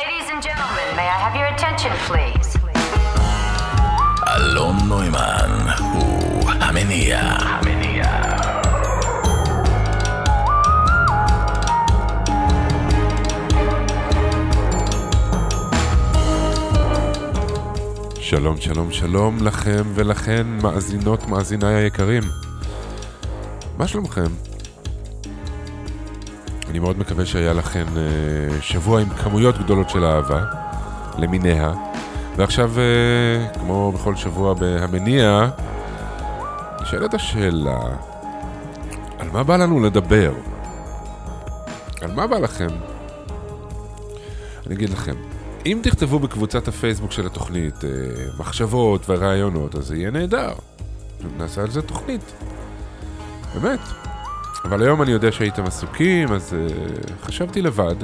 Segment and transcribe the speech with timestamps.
[0.00, 2.58] Ladies and gentlemen, may I have your attention, please?
[4.36, 7.20] אלון נוימן הוא המניע.
[7.20, 8.04] המניע.
[18.20, 22.22] שלום, שלום, שלום לכם ולכן, מאזינות, מאזיניי היקרים.
[23.78, 24.51] מה שלומכם?
[26.72, 30.44] אני מאוד מקווה שהיה לכם אה, שבוע עם כמויות גדולות של אהבה,
[31.18, 31.72] למיניה.
[32.36, 35.48] ועכשיו, אה, כמו בכל שבוע בהמניע,
[36.82, 37.80] נשאלת השאלה,
[39.18, 40.32] על מה בא לנו לדבר?
[42.00, 42.70] על מה בא לכם?
[44.66, 45.14] אני אגיד לכם,
[45.66, 47.90] אם תכתבו בקבוצת הפייסבוק של התוכנית אה,
[48.38, 50.52] מחשבות ורעיונות, אז זה יהיה נהדר.
[51.36, 52.32] נעשה על זה תוכנית.
[53.54, 54.11] באמת.
[54.64, 57.94] אבל היום אני יודע שהייתם עסוקים, אז uh, חשבתי לבד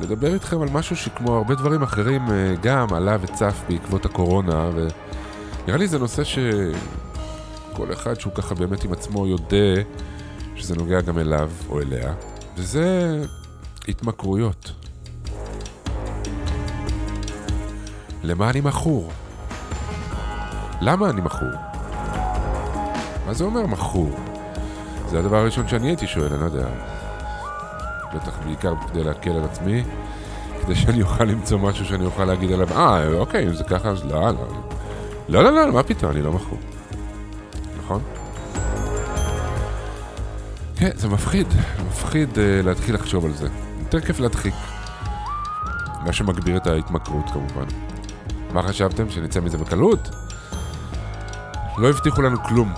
[0.00, 2.30] לדבר איתכם על משהו שכמו הרבה דברים אחרים uh,
[2.62, 8.92] גם עלה וצף בעקבות הקורונה, ונראה לי זה נושא שכל אחד שהוא ככה באמת עם
[8.92, 9.82] עצמו יודע
[10.56, 12.14] שזה נוגע גם אליו או אליה,
[12.56, 13.20] וזה
[13.88, 14.72] התמכרויות.
[18.22, 19.12] למה אני מכור?
[20.80, 21.48] למה אני מכור?
[23.26, 24.25] מה זה אומר מכור?
[25.08, 26.66] זה הדבר הראשון שאני הייתי שואל, אני לא יודע.
[28.14, 29.84] בטח בעיקר כדי להקל על עצמי,
[30.62, 34.04] כדי שאני אוכל למצוא משהו שאני אוכל להגיד עליו, אה, אוקיי, אם זה ככה, אז
[34.04, 34.46] לא, לא.
[35.28, 36.58] לא, לא, לא, מה פתאום, אני לא מכור.
[37.78, 38.02] נכון?
[40.76, 41.46] כן, זה מפחיד,
[41.88, 43.48] מפחיד uh, להתחיל לחשוב על זה.
[43.78, 44.54] יותר כיף להדחיק.
[46.04, 47.64] מה שמגביר את ההתמכרות כמובן.
[48.52, 50.08] מה חשבתם, שנצא מזה בקלות?
[51.78, 52.72] לא הבטיחו לנו כלום.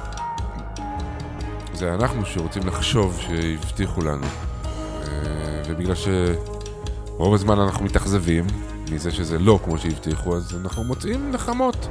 [1.79, 4.27] זה אנחנו שרוצים לחשוב שהבטיחו לנו.
[4.65, 8.47] אה, ובגלל שרוב הזמן אנחנו מתאכזבים
[8.93, 11.89] מזה שזה לא כמו שהבטיחו, אז אנחנו מוצאים נחמות.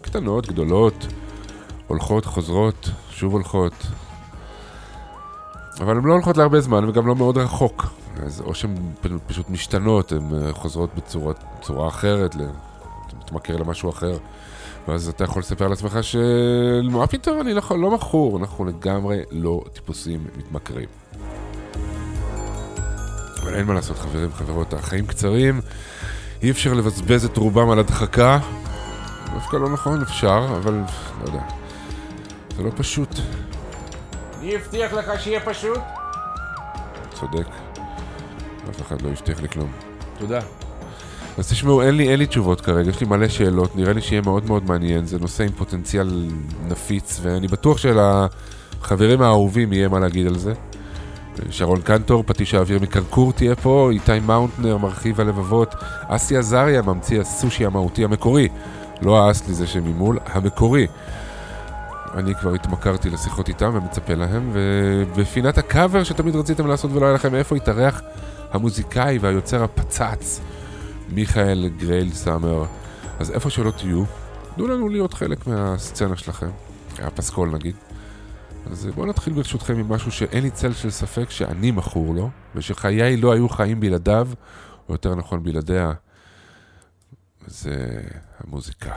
[0.00, 1.06] קטנות, גדולות,
[1.86, 3.72] הולכות, חוזרות, שוב הולכות.
[5.80, 7.86] אבל הן לא הולכות להרבה זמן וגם לא מאוד רחוק.
[8.22, 8.74] אז או שהן
[9.26, 14.16] פשוט משתנות, הן אה, חוזרות בצורה, אחרת, אתה מתמכר למשהו אחר.
[14.90, 20.26] ואז אתה יכול לספר לעצמך שמה פתאום, אני לא, לא מכור, אנחנו לגמרי לא טיפוסים
[20.36, 20.88] מתמכרים.
[23.42, 25.60] אבל אין מה לעשות חברים, חברות, החיים קצרים,
[26.42, 28.38] אי אפשר לבזבז את רובם על הדחקה.
[29.34, 31.42] דווקא לא נכון, אפשר, אבל לא יודע.
[32.56, 33.14] זה לא פשוט.
[34.40, 35.80] מי הבטיח לך שיהיה פשוט?
[37.14, 37.46] צודק.
[38.70, 39.72] אף אחד לא הבטיח לי כלום.
[40.18, 40.40] תודה.
[41.38, 44.22] אז תשמעו, אין לי, אין לי תשובות כרגע, יש לי מלא שאלות, נראה לי שיהיה
[44.22, 46.28] מאוד מאוד מעניין, זה נושא עם פוטנציאל
[46.68, 50.52] נפיץ, ואני בטוח שלחברים האהובים יהיה מה להגיד על זה.
[51.50, 55.74] שרון קנטור, פטיש האוויר מקרקור תהיה פה, איתי מאונטנר, מרחיב הלבבות,
[56.08, 58.48] אסי עזריה, ממציא הסושי המהותי המקורי,
[59.02, 60.86] לא האסלי זה שממול, המקורי.
[62.14, 67.34] אני כבר התמכרתי לשיחות איתם ומצפה להם, ובפינת הקאבר שתמיד רציתם לעשות ולא היה לכם
[67.34, 68.02] איפה, התארח
[68.52, 70.40] המוזיקאי והיוצר הפצץ.
[71.12, 72.64] מיכאל גרייל סאמר.
[73.18, 74.04] אז איפה שלא תהיו,
[74.54, 76.50] תנו לנו להיות חלק מהסצנה שלכם.
[76.98, 77.76] הפסקול נגיד.
[78.70, 83.16] אז בואו נתחיל ברשותכם עם משהו שאין לי צל של ספק שאני מכור לו, ושחיי
[83.16, 84.28] לא היו חיים בלעדיו,
[84.88, 85.92] או יותר נכון בלעדיה.
[87.46, 88.00] זה
[88.40, 88.90] המוזיקה.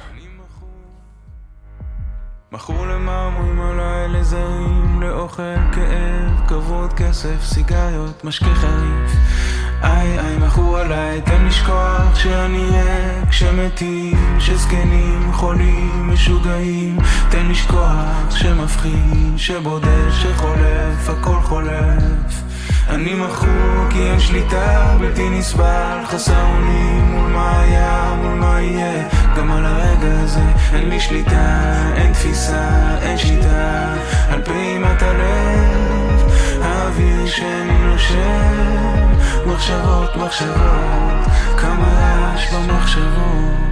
[2.51, 9.11] מכור למרמורים עליי לזרים, לאוכל, כאב, כבוד, כסף, סיגריות, משקה חריף
[9.83, 16.97] איי איי מכור עליי, תן לשכוח שאני אהיה כשמתים, שזקנים, חולים, משוגעים.
[17.29, 22.43] תן לשכוח שמפחיד, שבודד, שחולף, הכל חולף.
[22.89, 29.07] אני מכור כי אין שליטה, בלתי נסבל, חסר אונים מול מה היה, מול מה יהיה.
[29.37, 33.93] גם על הרגע הזה אין לי שליטה, אין תפיסה, אין שיטה.
[34.29, 39.12] על פעימת הלב, האוויר שאני נושם
[39.45, 41.27] מחשבות, מחשבות,
[41.57, 43.62] כמה רעש במחשבות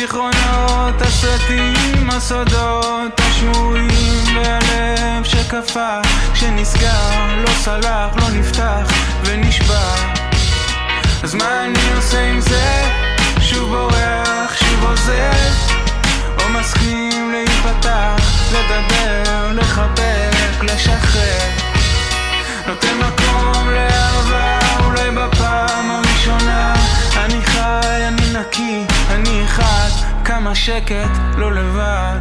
[0.00, 5.34] הזיכרונות, הסרטים, הסודות, השמועים והלב ש...
[5.34, 6.00] קפא,
[6.34, 8.92] שנסגר, לא סלח, לא נפתח
[9.24, 9.94] ונשבע.
[11.22, 12.88] אז מה אני עושה עם זה?
[13.40, 15.72] שוב בורח, שוב עוזב,
[16.38, 21.50] או מסכים להיפתח, לדבר, לחבק, לשחרר.
[22.66, 26.74] נותן מקום לאהבה, אולי בפעם הראשונה.
[27.24, 29.88] אני חי, אני נקי, אני אחד,
[30.24, 32.18] כמה שקט, לא לבד.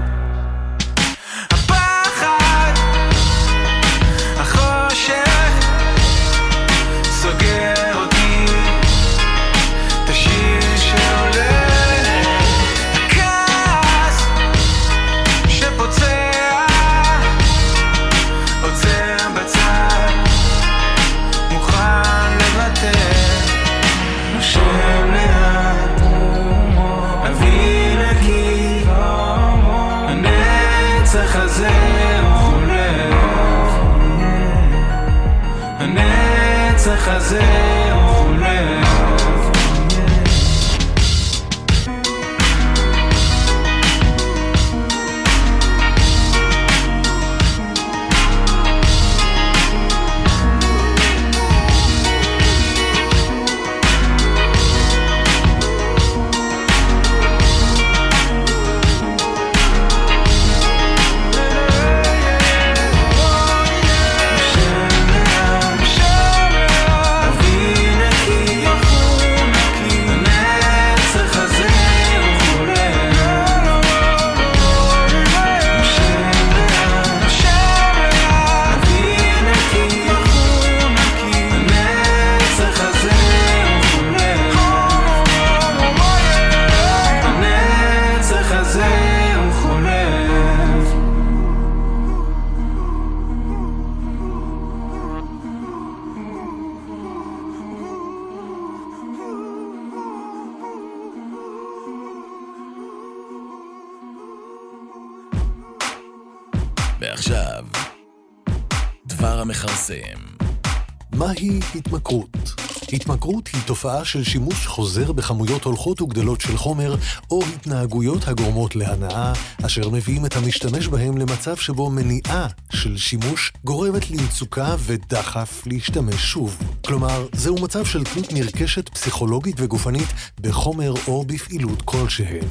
[113.89, 116.95] תופעה של שימוש חוזר בכמויות הולכות וגדלות של חומר
[117.31, 119.33] או התנהגויות הגורמות להנאה,
[119.65, 126.57] אשר מביאים את המשתמש בהם למצב שבו מניעה של שימוש גורמת למצוקה ודחף להשתמש שוב.
[126.86, 132.47] כלומר, זהו מצב של תלות נרכשת פסיכולוגית וגופנית בחומר או בפעילות כלשהן.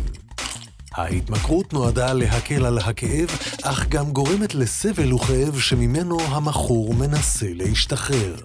[0.93, 3.29] ההתמכרות נועדה להקל על הכאב,
[3.63, 8.37] אך גם גורמת לסבל וכאב שממנו המכור מנסה להשתחרר.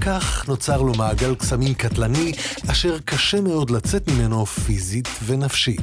[0.00, 2.32] כך נוצר לו מעגל קסמים קטלני,
[2.70, 5.80] אשר קשה מאוד לצאת ממנו פיזית ונפשית.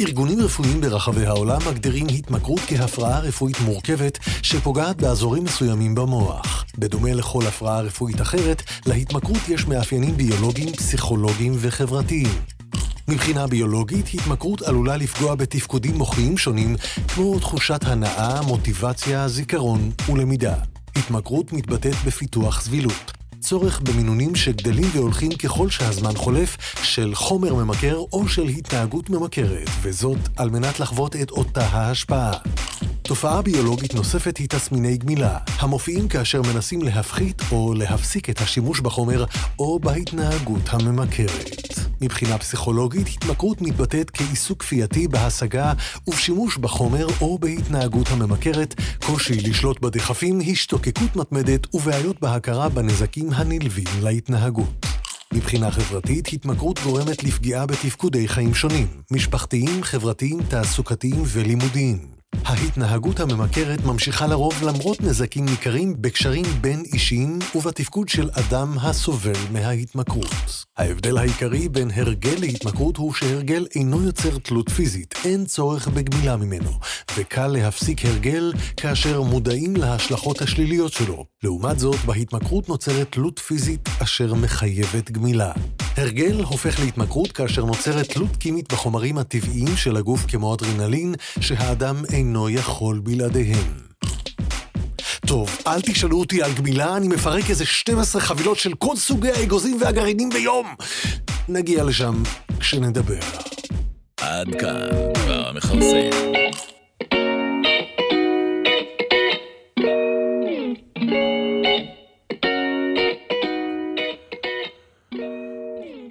[0.00, 6.64] ארגונים רפואיים ברחבי העולם מגדירים התמכרות כהפרעה רפואית מורכבת שפוגעת באזורים מסוימים במוח.
[6.78, 12.42] בדומה לכל הפרעה רפואית אחרת, להתמכרות יש מאפיינים ביולוגיים, פסיכולוגיים וחברתיים.
[13.08, 16.76] מבחינה ביולוגית, התמכרות עלולה לפגוע בתפקודים מוחיים שונים,
[17.08, 20.54] כמו תחושת הנאה, מוטיבציה, זיכרון ולמידה.
[20.96, 23.12] התמכרות מתבטאת בפיתוח סבילות.
[23.40, 30.18] צורך במינונים שגדלים והולכים ככל שהזמן חולף, של חומר ממכר או של התנהגות ממכרת, וזאת
[30.36, 32.32] על מנת לחוות את אותה ההשפעה.
[33.02, 39.24] תופעה ביולוגית נוספת היא תסמיני גמילה, המופיעים כאשר מנסים להפחית או להפסיק את השימוש בחומר
[39.58, 41.68] או בהתנהגות הממכרת.
[42.00, 45.72] מבחינה פסיכולוגית, התמכרות מתבטאת כעיסוק כפייתי בהשגה
[46.06, 48.74] ובשימוש בחומר או בהתנהגות הממכרת,
[49.06, 54.86] קושי לשלוט בדחפים, השתוקקות מתמדת ובעיות בהכרה בנזקים הנלווים להתנהגות.
[55.34, 62.17] מבחינה חברתית, התמכרות גורמת לפגיעה בתפקודי חיים שונים, משפחתיים, חברתיים, תעסוקתיים ולימודיים.
[62.48, 70.64] ההתנהגות הממכרת ממשיכה לרוב למרות נזקים ניכרים בקשרים בין אישיים ובתפקוד של אדם הסובל מההתמכרות.
[70.76, 76.70] ההבדל העיקרי בין הרגל להתמכרות הוא שהרגל אינו יוצר תלות פיזית, אין צורך בגמילה ממנו,
[77.16, 81.24] וקל להפסיק הרגל כאשר מודעים להשלכות השליליות שלו.
[81.42, 85.52] לעומת זאת, בהתמכרות נוצרת תלות פיזית אשר מחייבת גמילה.
[85.98, 92.50] הרגל הופך להתמכרות כאשר נוצרת תלות קימית בחומרים הטבעיים של הגוף כמו אדרנלין, שהאדם אינו
[92.50, 93.72] יכול בלעדיהם.
[95.26, 99.78] טוב, אל תשאלו אותי על גמילה, אני מפרק איזה 12 חבילות של כל סוגי האגוזים
[99.80, 100.74] והגרעינים ביום.
[101.48, 102.22] נגיע לשם
[102.60, 103.20] כשנדבר.
[104.20, 104.88] עד כאן,
[105.24, 106.67] דבר המכרסם.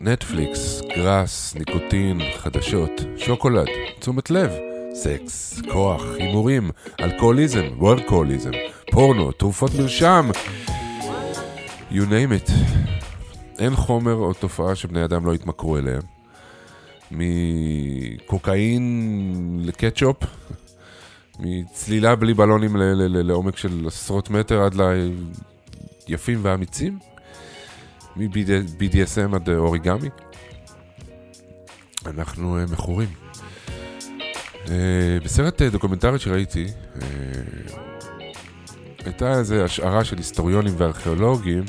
[0.07, 3.67] נטפליקס, גראס, ניקוטין, חדשות, שוקולד,
[3.99, 4.51] תשומת לב.
[4.93, 8.51] סקס, כוח, הימורים, אלכוהוליזם, וורקוהוליזם,
[8.91, 10.29] פורנו, תרופות מרשם,
[11.91, 12.51] you name it.
[13.59, 16.01] אין חומר או תופעה שבני אדם לא יתמכרו אליהם.
[18.21, 18.83] מקוקאין
[19.63, 20.17] לקטשופ,
[21.39, 22.75] מצלילה בלי בלונים
[23.07, 24.75] לעומק של עשרות מטר עד
[26.07, 26.99] ליפים ואמיצים,
[28.17, 30.09] מ-BDSM עד אוריגמי.
[32.05, 33.09] אנחנו אה, מכורים.
[34.69, 36.67] אה, בסרט אה, דוקומנטרי שראיתי,
[37.01, 37.07] אה,
[39.05, 41.63] הייתה איזו השערה של היסטוריונים וארכיאולוגים,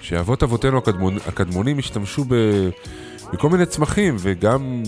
[0.00, 1.16] שאבות אבותינו הקדמונ...
[1.26, 2.34] הקדמונים השתמשו ב...
[3.32, 4.82] בכל מיני צמחים וגם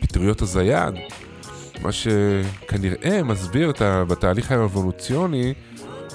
[0.00, 0.94] פטריות הזיד,
[1.82, 4.04] מה שכנראה מסביר את ה...
[4.04, 5.54] בתהליך האבולוציוני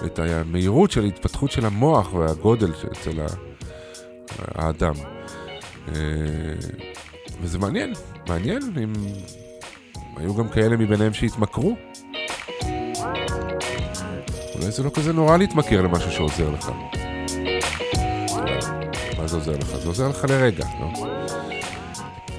[0.06, 3.51] את המהירות של ההתפתחות של המוח והגודל אצל ה...
[4.56, 4.94] האדם.
[5.88, 5.94] אה,
[7.42, 7.94] וזה מעניין,
[8.28, 8.94] מעניין אם
[10.18, 11.76] היו גם כאלה מביניהם שהתמכרו.
[14.56, 16.72] אולי זה לא כזה נורא להתמכר למשהו שעוזר לך.
[19.18, 19.76] מה זה עוזר לך?
[19.76, 21.08] זה עוזר לך לרגע, לא?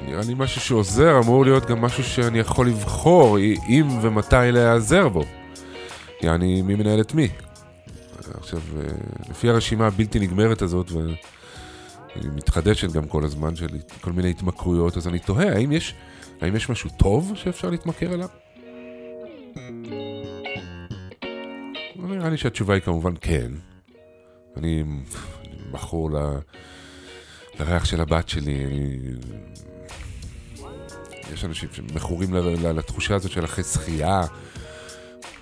[0.07, 5.25] נראה לי משהו שעוזר אמור להיות גם משהו שאני יכול לבחור אם ומתי להיעזר בו.
[6.23, 7.29] יעני, מי מנהל את מי?
[8.41, 8.87] עכשיו, אה,
[9.31, 10.91] לפי הרשימה הבלתי נגמרת הזאת,
[12.17, 13.69] והיא מתחדשת גם כל הזמן של
[14.01, 15.95] כל מיני התמכרויות, אז אני תוהה, האם יש,
[16.41, 18.29] האם יש משהו טוב שאפשר להתמכר אליו?
[21.97, 23.53] נראה לי שהתשובה היא כמובן כן.
[24.57, 24.83] אני
[25.73, 26.17] מכור ל...
[27.61, 28.99] לריח של הבת שלי, אני...
[31.33, 32.35] יש אנשים שמכורים.
[32.65, 34.21] לתחושה הזאת של אחרי שחייה,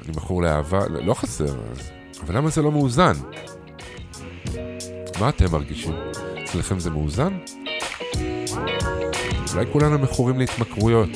[0.05, 1.61] אני מכור לאהבה, לא חסר.
[2.21, 3.13] אבל למה זה לא מאוזן?
[5.21, 5.95] מה אתם מרגישים?
[6.51, 7.39] אצלכם זה מאוזן?
[9.53, 11.09] אולי כולנו מכורים להתמכרויות.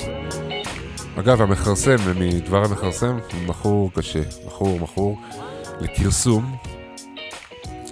[1.16, 5.18] אגב, המכרסם, מדבר המכרסם, מכור קשה, מכור, מכור,
[5.80, 6.56] לכרסום.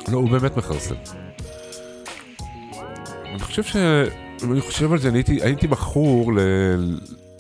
[0.09, 0.95] לא, הוא באמת מכרסם.
[3.25, 3.77] אני חושב ש...
[4.43, 6.39] אני חושב על זה, אני הייתי, הייתי מכור ל...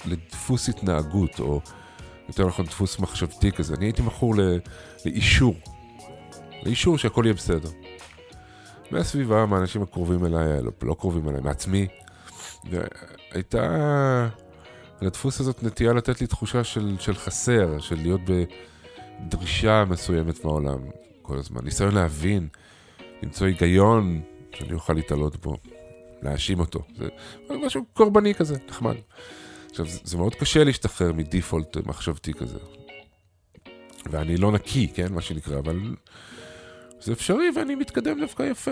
[0.07, 1.61] לדפוס התנהגות, או
[2.29, 3.75] יותר נכון דפוס מחשבתי כזה.
[3.75, 4.41] אני הייתי מכור ל...
[5.07, 5.55] לאישור.
[6.63, 7.69] לאישור שהכל יהיה בסדר.
[8.93, 11.87] מהסביבה, מהאנשים הקרובים אליי, לא, לא קרובים אליי, מעצמי.
[12.71, 14.29] והייתה
[15.03, 18.21] לדפוס הזאת נטייה לתת לי תחושה של, של חסר, של להיות
[19.27, 20.79] בדרישה מסוימת מהעולם
[21.23, 21.65] כל הזמן.
[21.65, 22.49] ניסיון להבין,
[23.23, 24.23] למצוא היגיון
[24.55, 25.57] שאני אוכל להתעלות בו,
[26.23, 26.83] להאשים אותו.
[26.97, 27.09] זה
[27.67, 28.97] משהו קורבני כזה, נחמד.
[29.71, 32.59] עכשיו, זה, זה מאוד קשה להשתחרר מדיפולט מחשבתי כזה.
[34.11, 35.95] ואני לא נקי, כן, מה שנקרא, אבל
[37.03, 38.71] זה אפשרי ואני מתקדם דווקא יפה.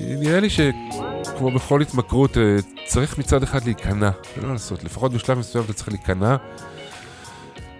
[0.00, 4.10] נראה לי שכמו בכל התמכרות, אה, צריך מצד אחד להיכנע,
[4.42, 6.36] לא לעשות, לפחות בשלב מסוים אתה צריך להיכנע,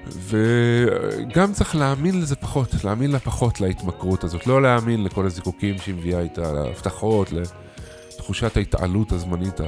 [0.07, 5.95] וגם צריך להאמין לזה פחות, להאמין לה פחות להתמכרות הזאת, לא להאמין לכל הזיקוקים שהיא
[5.95, 9.61] מביאה איתה, להבטחות, לתחושת ההתעלות הזמנית,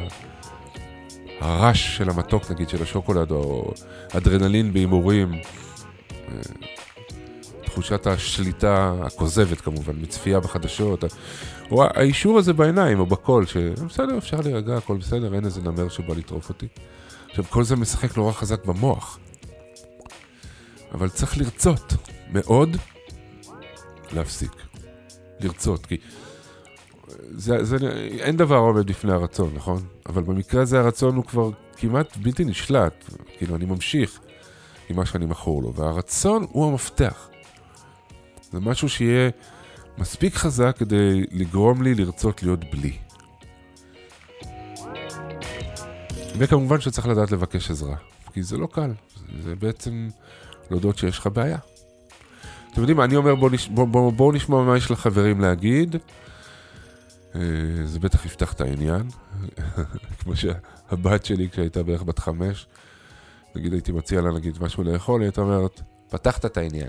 [1.41, 3.73] הרש של המתוק נגיד, של השוקולד, או
[4.17, 5.33] אדרנלין בהימורים.
[7.76, 11.04] תחושת השליטה הכוזבת כמובן, מצפייה בחדשות,
[11.71, 16.14] או האישור הזה בעיניים או בקול, שבסדר, אפשר להירגע, הכל בסדר, אין איזה נמר שבא
[16.14, 16.66] לטרוף אותי.
[17.30, 19.18] עכשיו, כל זה משחק נורא חזק במוח.
[20.95, 21.92] אבל צריך לרצות
[22.33, 22.76] מאוד
[24.12, 24.52] להפסיק.
[25.40, 25.97] לרצות, כי
[27.30, 27.76] זה, זה,
[28.18, 29.83] אין דבר עומד בפני הרצון, נכון?
[30.06, 33.04] אבל במקרה הזה הרצון הוא כבר כמעט בלתי נשלט.
[33.38, 34.21] כאילו, אני ממשיך
[34.88, 37.28] עם מה שאני מכור לו, והרצון הוא המפתח.
[38.57, 39.31] זה משהו שיהיה
[39.99, 42.97] מספיק חזק כדי לגרום לי לרצות להיות בלי.
[46.39, 47.97] וכמובן שצריך לדעת לבקש עזרה,
[48.33, 48.93] כי זה לא קל,
[49.43, 50.09] זה בעצם
[50.71, 51.59] להודות שיש לך בעיה.
[52.73, 53.69] אתם יודעים מה, אני אומר בואו נש...
[53.69, 55.97] בוא, בוא, בוא נשמע מה יש לחברים להגיד.
[57.35, 57.41] אה,
[57.85, 59.09] זה בטח יפתח את העניין.
[60.19, 62.67] כמו שהבת שלי כשהייתה בערך בת חמש,
[63.57, 66.89] נגיד הייתי מציע לה נגיד משהו לאכול, היא הייתה אומרת, פתחת את העניין.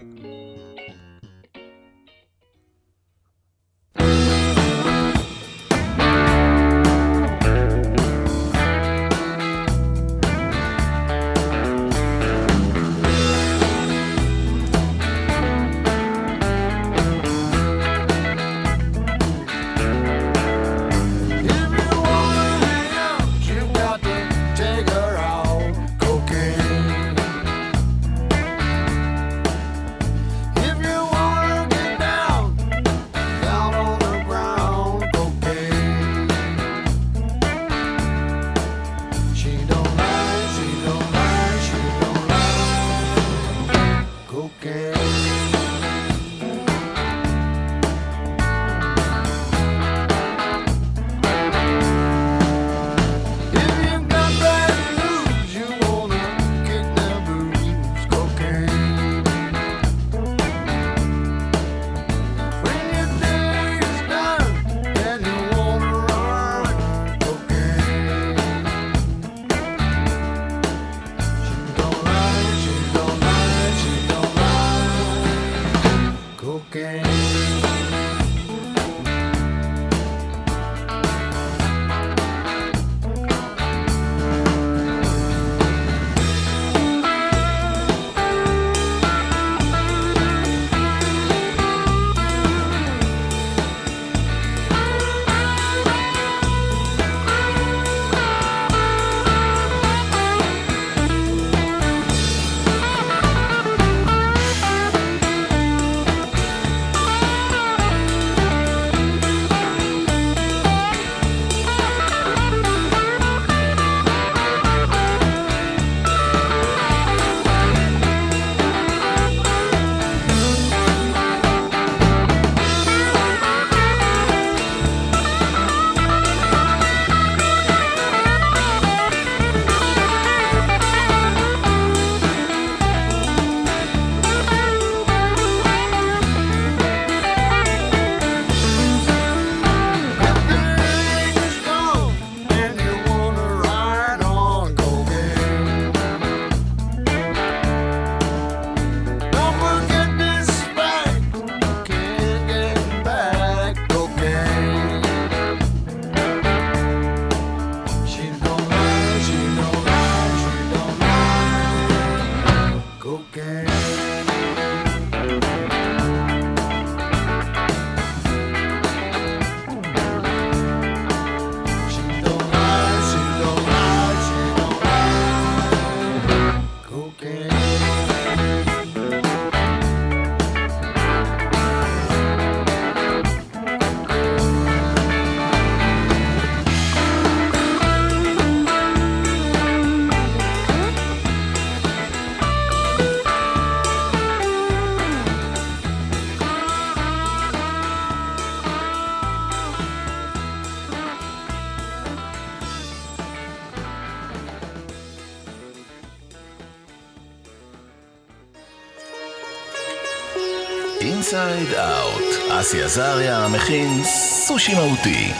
[212.91, 215.33] עזריה מכין סושי מהותי.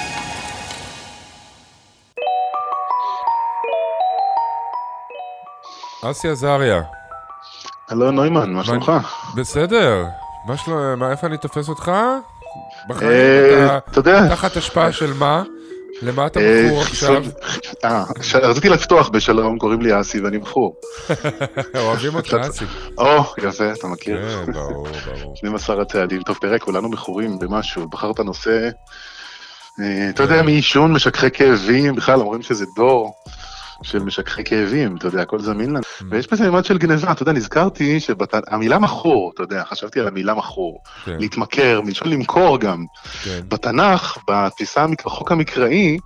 [6.12, 6.82] אסי עזריה,
[7.90, 8.92] הלו נוימן, מה שלומך?
[9.36, 10.06] בסדר.
[10.46, 11.92] מה שלום, מה, איפה אני תופס אותך?
[12.90, 15.44] בחיים אה, אתה אתה יודע, תחת השפעה של מה?
[16.02, 17.24] למה אתה אה, מכור עכשיו?
[17.86, 20.76] אה, רציתי לפתוח בשלום, קוראים לי אסי ואני מכור.
[21.76, 22.66] אוהבים אותך, אסי.
[22.98, 24.46] או, יפה, אתה מכיר.
[24.46, 25.36] כן, ברור, ברור.
[25.40, 26.22] 12 הצעדים.
[26.24, 27.88] טוב, תראה, כולנו מכורים במשהו.
[27.88, 28.70] בחרת נושא,
[29.80, 30.24] אה, אתה.
[30.24, 33.14] יודע, מעישון, משככי כאבים, בכלל אומרים שזה דור
[33.84, 35.80] של משככי כאבים, אתה יודע, הכל זמין לנו.
[35.80, 36.04] Mm.
[36.10, 40.34] ויש בזה מימד של גניבה, אתה יודע, נזכרתי שהמילה מכור, אתה יודע, חשבתי על המילה
[40.34, 40.82] מכור.
[41.06, 42.86] כן, להתמכר, מלשון למכור גם.
[43.24, 43.39] כן.
[43.48, 45.98] בתנ"ך, בתפיסה, בחוק המקראי,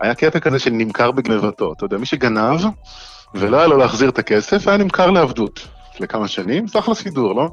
[0.00, 1.72] היה קטע כזה של נמכר בגנבתו.
[1.72, 2.60] אתה יודע, מי שגנב
[3.34, 5.75] ולא היה לו להחזיר את הכסף, היה נמכר לעבדות.
[6.00, 7.48] לכמה שנים, סך לסידור, לא?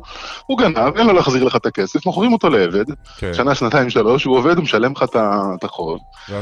[0.45, 2.86] הוא גנב, אין לו להחזיר לך את הכסף, מוכרים אותו לעבד,
[3.17, 3.34] כן.
[3.34, 5.99] שנה, שנתיים, שלוש, הוא עובד, הוא משלם לך את החוב,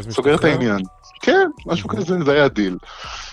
[0.09, 0.43] סוגר את?
[0.43, 0.79] העניין.
[1.21, 2.77] כן, משהו כזה, זה היה הדיל.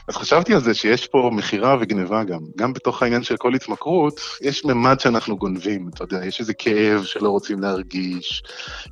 [0.09, 2.39] אז חשבתי על זה שיש פה מכירה וגניבה גם.
[2.57, 7.05] גם בתוך העניין של כל התמכרות, יש ממד שאנחנו גונבים, אתה יודע, יש איזה כאב
[7.05, 8.43] שלא רוצים להרגיש,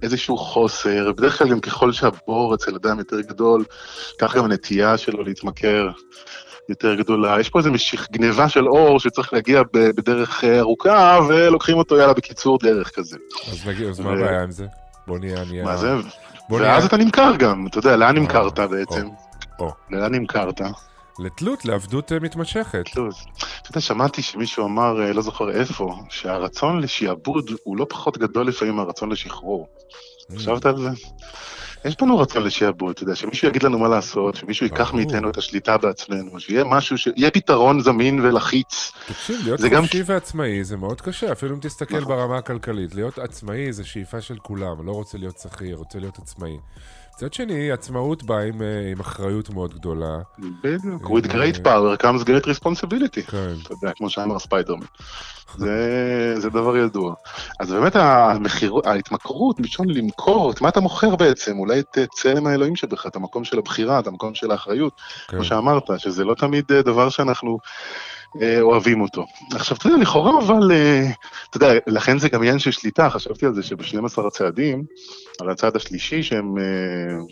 [0.03, 3.65] איזשהו חוסר, בדרך כלל גם ככל שהבור אצל אדם יותר גדול,
[4.21, 5.89] כך גם הנטייה שלו להתמכר
[6.69, 7.41] יותר גדולה.
[7.41, 12.13] יש פה איזה משיך גניבה של אור שצריך להגיע בדרך אה, ארוכה, ולוקחים אותו, יאללה,
[12.13, 13.17] בקיצור דרך כזה.
[13.53, 14.67] אז נגיד, אז מה הבעיה עם זה?
[15.07, 15.65] בוא נהיה.
[15.65, 15.95] מה זה?
[16.51, 16.85] ואז.
[16.85, 19.09] אתה נמכר גם, אתה יודע, לאן נמכרת בעצם?
[19.91, 20.61] לאן נמכרת?
[21.19, 22.85] לתלות, לעבדות אה, מתמשכת.
[22.95, 28.19] טוב, אתה יודע, שמעתי שמישהו אמר, אה, לא זוכר איפה, שהרצון לשעבוד הוא לא פחות
[28.19, 29.69] גדול לפעמים מהרצון לשחרור.
[29.69, 30.39] Mm.
[30.39, 30.89] חשבת על זה?
[31.85, 34.93] יש בנו רצון לשעבוד, אתה יודע, שמישהו יגיד לנו מה לעשות, שמישהו ייקח.
[34.95, 38.93] מאיתנו את השליטה בעצמנו, שיהיה משהו, שיהיה פתרון זמין ולחיץ.
[39.07, 42.17] תקשיב, להיות זה גם- חופשי ועצמאי זה מאוד קשה, אפילו אם תסתכל נכון.
[42.17, 42.95] ברמה הכלכלית.
[42.95, 46.57] להיות עצמאי זה שאיפה של כולם, לא רוצה להיות שכיר, רוצה להיות עצמאי.
[47.17, 50.19] מצד שני, עצמאות באה עם, אה, עם אחריות מאוד גדולה.
[50.39, 51.11] בדיוק.
[51.11, 53.31] אה, With great power comes great responsibility.
[53.31, 53.55] כן.
[53.63, 54.87] אתה יודע, כמו שאמר ספיידרמן.
[55.57, 57.15] זה, זה דבר ידוע.
[57.61, 61.59] אז באמת המחיר, ההתמכרות, מלשון למכור, את מה אתה מוכר בעצם?
[61.59, 64.93] אולי את צלם האלוהים שבך, את המקום של הבחירה, את המקום של האחריות,
[65.29, 65.37] כן.
[65.37, 67.59] כמו שאמרת, שזה לא תמיד אה, דבר שאנחנו
[68.61, 69.27] אוהבים אותו.
[69.55, 71.11] עכשיו, אתה יודע, לכאורה, אבל, אה,
[71.51, 74.85] אתה יודע, לכן זה גם עניין של שליטה, חשבתי על זה שב-12 הצעדים,
[75.41, 76.63] על הצעד השלישי שהם אה,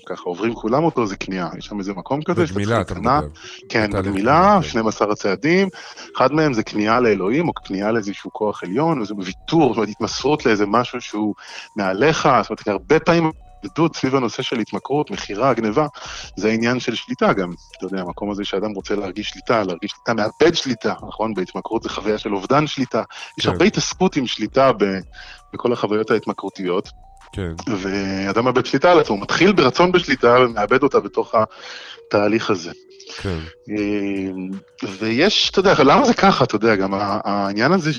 [0.06, 1.48] ככה עוברים כולם אותו, זה כניעה.
[1.58, 2.94] יש שם איזה מקום כזה, בגמילה אתה.
[2.94, 3.20] מדבר.
[3.68, 4.70] כן, בגמילה, כזה, כן.
[4.70, 5.68] 12 הצעדים,
[6.16, 10.46] אחד מהם זה כניעה לאלוהים, או כניעה לאיזשהו כוח עליון, וזה ויתור, זאת אומרת, התמסרות
[10.46, 11.34] לאיזה משהו שהוא
[11.76, 13.30] מעליך, זאת אומרת, הרבה פעמים
[13.64, 15.86] עדות סביב הנושא של התמכרות, מכירה, גניבה,
[16.36, 17.52] זה העניין של שליטה גם.
[17.78, 21.34] אתה יודע, המקום הזה שאדם רוצה להרגיש שליטה, להרגיש שליטה, מאבד שליטה, נכון?
[21.34, 23.02] בהתמכרות זה חוויה של אובדן שליטה.
[23.38, 23.50] יש כן.
[23.52, 24.84] הרבה התעסקות עם שליטה ב...
[25.54, 26.88] בכל החוויות ההתמכרותיות,
[27.32, 32.70] כן, ואדם מאבד שליטה על עצמו, מתחיל ברצון בשליטה ומאבד אותה בתוך התהליך הזה.
[33.22, 33.38] כן.
[33.70, 37.92] אה, ויש, אתה יודע, למה זה ככה, אתה יודע, גם העניין הזה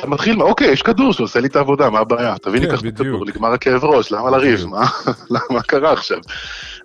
[0.00, 2.38] שאתה מתחיל, אוקיי, יש כדור שעושה לי את העבודה, מה הבעיה?
[2.38, 3.00] תביא לי כן, את בדיוק.
[3.00, 4.66] הכדור, נגמר הכאב ראש, למה לריב?
[4.66, 4.86] מה
[5.50, 6.18] מה קרה עכשיו?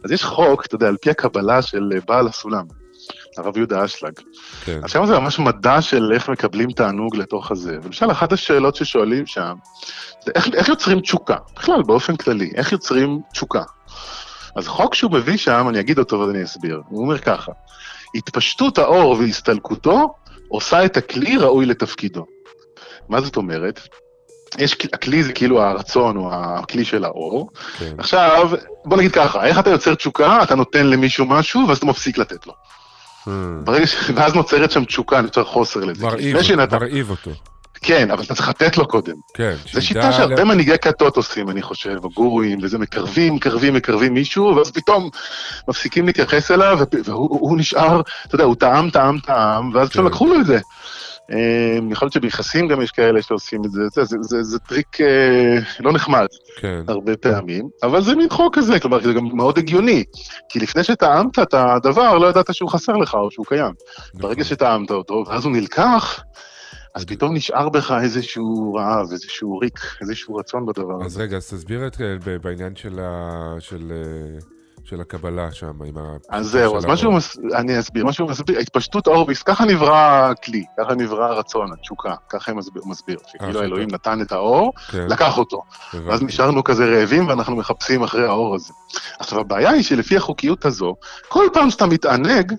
[0.03, 2.65] אז יש חוק, אתה יודע, על פי הקבלה של בעל הסולם,
[3.37, 4.11] הרב יהודה אשלג.
[4.65, 4.79] כן.
[4.83, 7.77] אז שם זה ממש מדע של איך מקבלים תענוג לתוך הזה.
[7.81, 9.53] ולמשל, אחת השאלות ששואלים שם,
[10.25, 11.37] זה איך, איך יוצרים תשוקה?
[11.55, 13.63] בכלל, באופן כללי, איך יוצרים תשוקה?
[14.55, 16.81] אז חוק שהוא מביא שם, אני אגיד אותו ואני אסביר.
[16.87, 17.51] הוא אומר ככה,
[18.15, 20.13] התפשטות האור והסתלקותו
[20.47, 22.25] עושה את הכלי ראוי לתפקידו.
[23.09, 23.87] מה זאת אומרת?
[24.57, 27.49] יש, הכלי זה כאילו הרצון או הכלי של האור.
[27.79, 27.93] כן.
[27.97, 28.49] עכשיו,
[28.85, 30.43] בוא נגיד ככה, איך אתה יוצר תשוקה?
[30.43, 32.53] אתה נותן למישהו משהו ואז אתה מפסיק לתת לו.
[33.27, 33.33] אה,
[33.63, 33.95] ברגע ש...
[34.15, 36.05] ואז נוצרת שם תשוקה, נוצר חוסר לזה.
[36.05, 37.31] מרעיב שנתן- מרעיב אותו.
[37.83, 39.13] כן, אבל אתה צריך לתת לו קודם.
[39.33, 44.55] כן, זו שיטה שהרבה מנהיגי כתות עושים, אני חושב, הגורואים, וזה מקרבים, מקרבים, מקרבים מישהו,
[44.55, 45.09] ואז פתאום
[45.67, 50.11] מפסיקים להתייחס אליו, והוא הוא נשאר, אתה יודע, הוא טעם, טעם, טעם, ואז פתאום כן.
[50.11, 50.59] לקחו לו את זה.
[51.31, 51.37] אה,
[51.91, 55.55] יכול להיות שביחסים גם יש כאלה שעושים את זה, זה, זה, זה, זה טריק אה,
[55.79, 56.25] לא נחמד
[56.59, 60.03] כן, הרבה פעמים, אבל זה מין חוק כזה, כלומר זה גם מאוד הגיוני,
[60.49, 63.73] כי לפני שטעמת את הדבר, לא ידעת שהוא חסר לך או שהוא קיים.
[64.13, 64.43] ברגע נכון.
[64.43, 66.23] שטעמת אותו, ואז הוא נלקח,
[66.95, 67.05] אז.
[67.05, 71.23] פתאום נשאר בך איזשהו רעב, איזשהו ריק, איזשהו רצון בדבר אז הזה.
[71.23, 74.39] רגע, אז תסביר את אה, בעניין של ה- של, אה,
[74.91, 76.15] של הקבלה שם, עם ה...
[76.29, 77.13] אז זהו, אז מה שהוא.
[77.13, 77.37] מס...
[77.53, 79.97] אני אסביר, מה שהוא מסביר, התפשטות האור, ויס- ככה נברא
[80.31, 85.07] הכלי, ככה נברא הרצון, התשוקה, ככה הוא מסביר, מסביר, שכאילו האלוהים נתן את האור, כן,
[85.09, 85.61] לקח אותו,
[85.93, 86.23] ואז.
[86.23, 88.73] נשארנו כזה רעבים ואנחנו מחפשים אחרי האור הזה.
[89.19, 90.95] עכשיו, הבעיה היא שלפי החוקיות הזו,
[91.27, 92.53] כל פעם שאתה מתענג,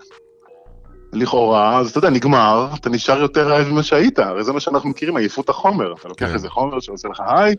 [1.12, 4.88] לכאורה, אז אתה יודע, נגמר, אתה נשאר יותר רעב ממה שהיית, הרי זה מה שאנחנו
[4.90, 5.92] מכירים, עייפות החומר.
[6.01, 6.35] אתה לוקח כן.
[6.35, 7.55] איזה חומר שעושה לך היי,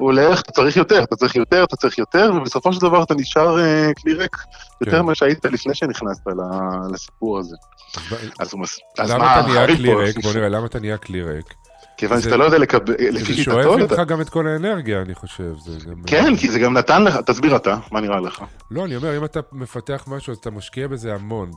[0.00, 3.58] הולך, אתה צריך יותר, אתה צריך יותר, אתה צריך יותר, ובסופו של דבר אתה נשאר
[3.60, 4.36] אה, כלי ריק
[4.80, 5.00] יותר כן.
[5.02, 6.22] ממה שהיית לפני שנכנסת
[6.92, 7.56] לסיפור הזה.
[8.40, 8.78] אז הוא מס...
[8.98, 9.94] אז למה מה, אתה נהיה כלי?
[9.94, 10.18] ריק?
[10.22, 11.54] בוא נראה, למה אתה נהיה כלי ריק?
[11.96, 14.46] כיוון זה- שאתה לא יודע לקבל, זה לפי שואב שיטתו, ממך אתה- גם את כל
[14.46, 15.54] האנרגיה, אני חושב.
[15.58, 15.78] זה.
[16.06, 18.42] כן, כי זה גם נתן לך, תסביר אתה, מה נראה לך?
[18.70, 21.50] לא, אני אומר, אם אתה מפתח משהו, אז אתה משקיע בזה המון,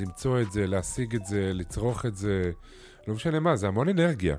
[0.00, 2.50] למצוא את זה, להשיג את זה, לצרוך את זה,
[3.08, 4.36] לא משנה מה, זה המון אנרגיה.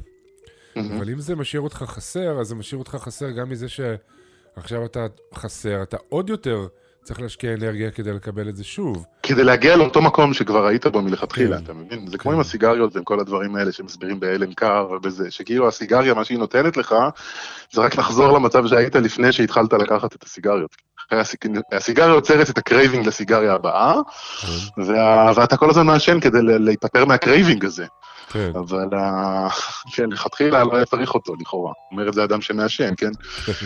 [0.77, 5.05] אבל אם זה משאיר אותך חסר, אז זה משאיר אותך חסר גם מזה שעכשיו אתה
[5.35, 6.67] חסר, אתה עוד יותר
[7.03, 9.05] צריך להשקיע אנרגיה כדי לקבל את זה שוב.
[9.23, 11.63] כדי להגיע לאותו מקום שכבר היית בו מלכתחילה, כן.
[11.63, 12.07] אתה מבין?
[12.07, 16.23] זה כמו עם הסיגריות ועם כל הדברים האלה שמסבירים באלן קאר ובזה, שכאילו הסיגריה, מה
[16.25, 16.95] שהיא נותנת לך,
[17.71, 20.75] זה רק לחזור למצב שהיית לפני שהתחלת לקחת את הסיגריות.
[21.11, 23.95] הסיג- הסיגריה יוצרת את ה craving לסיגריה הבאה,
[24.87, 27.85] וה- ואתה כל הזמן מעשן כדי להיפטר מה craving הזה.
[28.31, 28.51] כן.
[28.55, 29.47] אבל ה-
[29.95, 31.73] כן, לכתחילה לא היה צריך אותו, לכאורה.
[31.91, 33.11] אומר את זה אדם שמעשן, כן?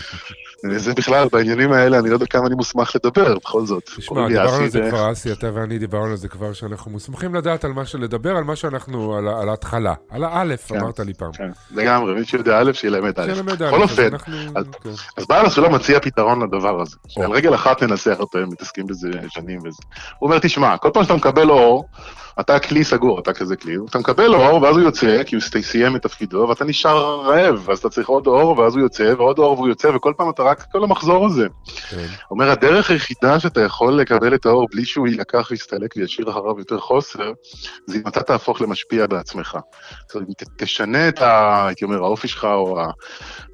[0.78, 3.84] זה בכלל, בעניינים האלה, אני לא יודע כמה אני מוסמך לדבר, בכל זאת.
[3.98, 7.66] תשמע, דיברנו על זה כבר, אסי, אתה ואני דיברנו על זה כבר, שאנחנו מוסמכים לדעת
[7.66, 9.94] על מה שלדבר, על מה שאנחנו, על ההתחלה.
[10.10, 10.80] על האלף, כן.
[10.80, 11.32] אמרת לי פעם.
[11.32, 13.36] כן, לגמרי, מי שיודע א', שילמד א'.
[13.36, 14.16] שלמד בכל אופן.
[14.56, 14.90] אז- כן.
[15.18, 16.96] אז בעל הסולם מציע פתרון לדבר הזה.
[17.18, 17.24] או.
[17.24, 19.82] על רגל אחת ננסח אותו, הם מתעסקים בזה שנים וזה.
[20.20, 21.86] הוא אומר, תשמע, כל פעם שאתה מקבל אור,
[22.40, 25.64] אתה כלי סגור, אתה כזה כלי, אתה מקבל אור, ואז הוא יוצא, כי הוא סי-
[25.64, 29.40] סיים את תפקידו, ואתה נשאר רעב, אז אתה צריך עוד אור, ואז הוא יוצא, ועוד
[29.40, 31.48] אור והוא יוצא, וכל פעם אתה רק כל המחזור הזה.
[31.90, 32.06] כן.
[32.32, 36.80] אומר, הדרך היחידה שאתה יכול לקבל את האור בלי שהוא יילקח ויסתלק וישאיר אחריו יותר
[36.80, 37.32] חוסר,
[37.88, 39.58] זה אם אתה תהפוך למשפיע בעצמך.
[40.08, 41.66] זאת אומרת, ת- תשנה את ה...
[41.68, 42.80] הייתי אומר, האופי שלך או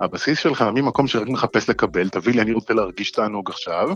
[0.01, 3.89] הבסיס שלך ממקום שרק מחפש לקבל, תביא לי, אני רוצה להרגיש תענוג עכשיו,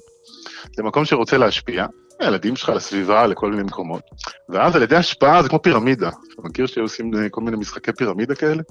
[0.77, 1.85] למקום שרוצה להשפיע,
[2.19, 4.01] לילדים שלך, לסביבה, לכל מיני מקומות.
[4.49, 6.09] ואז על ידי השפעה זה כמו פירמידה.
[6.09, 8.63] אתה מכיר שהיו עושים אה, כל מיני משחקי פירמידה כאלה?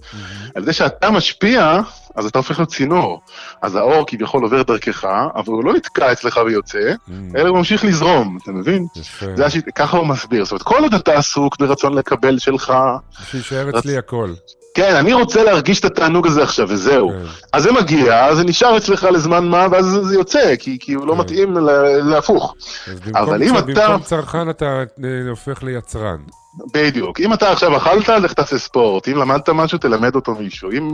[0.55, 1.81] על ידי שאתה משפיע,
[2.15, 3.21] אז אתה הופך להיות צינור.
[3.63, 5.05] אז האור כביכול עובר דרכך,
[5.35, 6.93] אבל הוא לא נתקע אצלך ויוצא,
[7.37, 8.87] אלא הוא ממשיך לזרום, אתה מבין?
[8.97, 9.27] יפה.
[9.37, 10.45] זה השיט, ככה הוא מסביר.
[10.45, 12.73] זאת אומרת, כל עוד אתה עסוק ברצון לקבל שלך,
[13.31, 14.31] שיישאר אצלי הכל.
[14.75, 17.09] כן, אני רוצה להרגיש את התענוג הזה עכשיו, וזהו.
[17.11, 17.17] כן.
[17.53, 21.13] אז זה מגיע, זה נשאר אצלך לזמן מה, ואז זה יוצא, כי, כי הוא לא
[21.13, 21.19] כן.
[21.21, 21.57] מתאים
[22.05, 22.55] להפוך.
[23.15, 24.65] אבל אם אתה- במקום צרכן אתה
[25.05, 26.17] אה, הופך ליצרן.
[26.75, 27.21] בדיוק.
[27.21, 29.09] אם אתה עכשיו אכלת, לך תעשה ספורט.
[29.09, 30.71] אם למדת משהו, תלמד אותו מישהו.
[30.71, 30.89] אם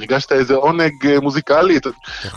[0.00, 1.78] הרגשת איזה עונג אה, מוזיקלי,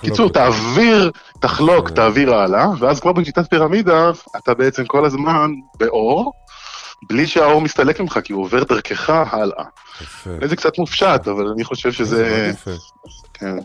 [0.02, 0.30] קיצור.
[0.30, 1.96] תעביר, תחלוק, כן.
[1.96, 6.32] תעביר הלאה, ואז כמו בשיטת פירמידה, אתה בעצם כל הזמן באור,
[7.08, 9.66] בלי שהאור מסתלק ממך, כי הוא עובר דרכך הלאה.
[10.02, 10.30] יפה.
[10.46, 12.52] זה קצת מופשט, אבל אני חושב זה שזה...
[13.34, 13.56] כן.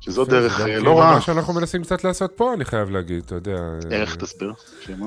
[0.00, 1.14] שזו דרך זה אה, כאילו לא רעה.
[1.14, 3.58] מה שאנחנו מנסים קצת לעשות פה, אני חייב להגיד, אתה יודע.
[3.90, 4.52] איך אה, תסביר?
[4.80, 5.06] שמה?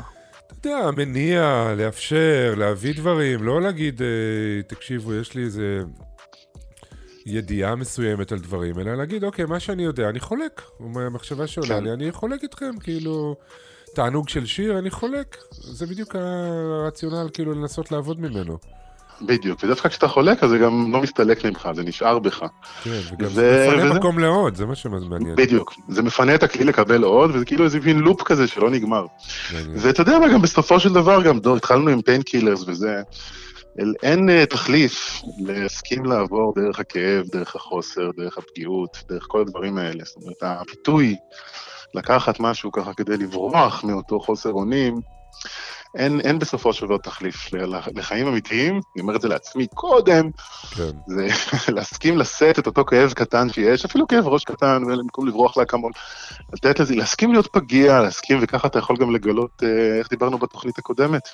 [0.51, 4.07] אתה יודע, מניע, לאפשר, להביא דברים, לא להגיד, אה,
[4.67, 5.79] תקשיבו, יש לי איזה
[7.25, 10.61] ידיעה מסוימת על דברים, אלא להגיד, אוקיי, מה שאני יודע, אני חולק.
[10.95, 11.83] המחשבה שעולה כן.
[11.83, 13.35] לי, אני חולק איתכם, כאילו,
[13.95, 15.37] תענוג של שיר, אני חולק.
[15.51, 18.57] זה בדיוק הרציונל, כאילו, לנסות לעבוד ממנו.
[19.21, 22.43] בדיוק, ודווקא כשאתה חולק, אז זה גם לא מסתלק ממך, זה נשאר בך.
[22.83, 25.35] כן, וגם זה מפנה וזה- מקום לעוד, זה מה שמעניין.
[25.35, 29.05] בדיוק, זה מפנה את הכלי לקבל עוד, וזה כאילו איזה מין לופ כזה שלא נגמר.
[29.75, 33.01] ואתה יודע מה, גם בסופו של דבר, גם דור, התחלנו עם painkillers וזה,
[33.79, 39.77] אל- אין אה, תחליף להסכים לעבור דרך הכאב, דרך החוסר, דרך הפגיעות, דרך כל הדברים
[39.77, 40.03] האלה.
[40.05, 41.15] זאת אומרת, הפיתוי,
[41.93, 45.01] לקחת משהו ככה כדי לברוח מאותו חוסר אונים,
[45.95, 47.49] אין, אין בסופו של דבר תחליף
[47.95, 50.29] לחיים אמיתיים, אני אומר את זה לעצמי קודם,
[50.75, 51.27] כן, זה
[51.75, 55.91] להסכים לשאת את אותו כאב קטן שיש, אפילו כאב ראש קטן, במקום לברוח לאקמול,
[56.53, 60.77] לתת לזה, להסכים להיות פגיע, להסכים, וככה אתה יכול גם לגלות, אה, איך דיברנו בתוכנית
[60.77, 61.29] הקודמת.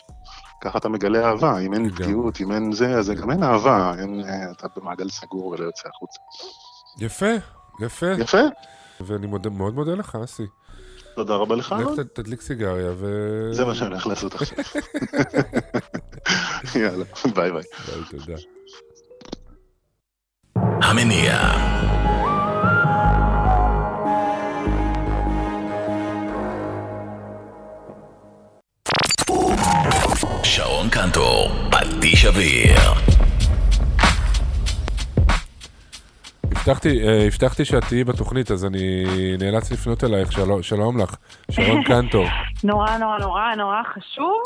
[0.62, 2.04] ככה אתה מגלה אהבה, אם אין לגמרי.
[2.04, 5.90] פגיעות, אם אין זה, אז גם אין אהבה, אין, אה, אתה במעגל סגור ולא יוצא
[5.90, 6.20] החוצה.
[7.00, 7.34] יפה,
[7.80, 8.12] יפה.
[8.20, 8.42] יפה,
[9.06, 10.44] ואני מודה- מאוד מודה לך, אסי.
[11.16, 11.96] תודה רבה לך, לך אלון.
[12.04, 13.06] ת- תדליק סיגריה ו...
[13.52, 14.58] זה מה שאני הולך לעשות עכשיו.
[16.82, 17.06] יאללה,
[17.36, 17.64] ביי ביי.
[17.88, 18.34] ביי, תודה.
[20.82, 21.38] המניע.
[30.44, 32.80] שרון קנטור, פטיש אוויר.
[36.68, 39.04] הבטחתי, אה, הבטחתי שאת תהיי בתוכנית, אז אני
[39.40, 40.32] נאלץ לפנות אלייך.
[40.32, 41.16] שלום, שלום לך,
[41.52, 42.26] שרון קנטור.
[42.64, 44.42] נורא נורא נורא נורא חשוב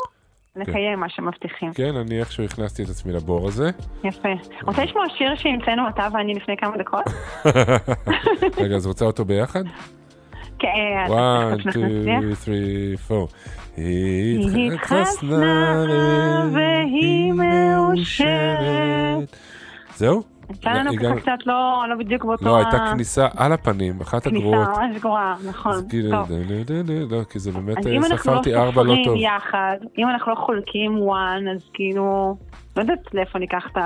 [0.56, 1.72] לקיים מה שמבטיחים.
[1.72, 3.70] כן, אני איכשהו הכנסתי את עצמי לבור הזה.
[4.04, 4.28] יפה.
[4.66, 7.04] רוצה לשמוע שיר שהמצאנו אתה ואני לפני כמה דקות?
[8.64, 9.64] רגע, אז רוצה אותו ביחד?
[10.58, 10.68] כן,
[11.04, 11.84] אז 1, תכף 2,
[12.30, 12.44] נצליח.
[12.44, 13.26] 3, 4.
[13.76, 15.84] היא היא התחסנה
[16.52, 18.26] והיא מאושרת.
[19.96, 20.31] זהו?
[20.52, 22.44] הייתה לנו ככה קצת לא לא בדיוק באותו...
[22.44, 24.68] לא, הייתה כניסה על הפנים, אחת כניסה הגרועות.
[24.68, 25.88] ממש גרועה, נכון.
[25.88, 26.30] כאילו, טוב.
[27.10, 29.16] לא, כי זה באמת, אה, אנחנו לא ספרתי ארבע לא טוב.
[29.16, 32.36] יחד, אם אנחנו לא חולקים וואן, אז כאילו,
[32.76, 33.78] לא יודעת לאיפה ניקח את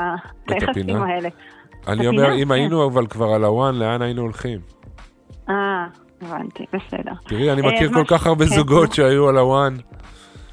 [0.49, 1.03] היחסים?
[1.03, 1.29] האלה.
[1.89, 2.51] אני אומר, אם כן.
[2.51, 4.59] היינו אבל כבר על הוואן, לאן היינו הולכים?
[5.49, 5.87] אה,
[6.23, 7.13] הבנתי, בסדר.
[7.27, 8.55] תראי, אני אה, מכיר כל כך הרבה כן.
[8.55, 9.75] זוגות שהיו על הוואן,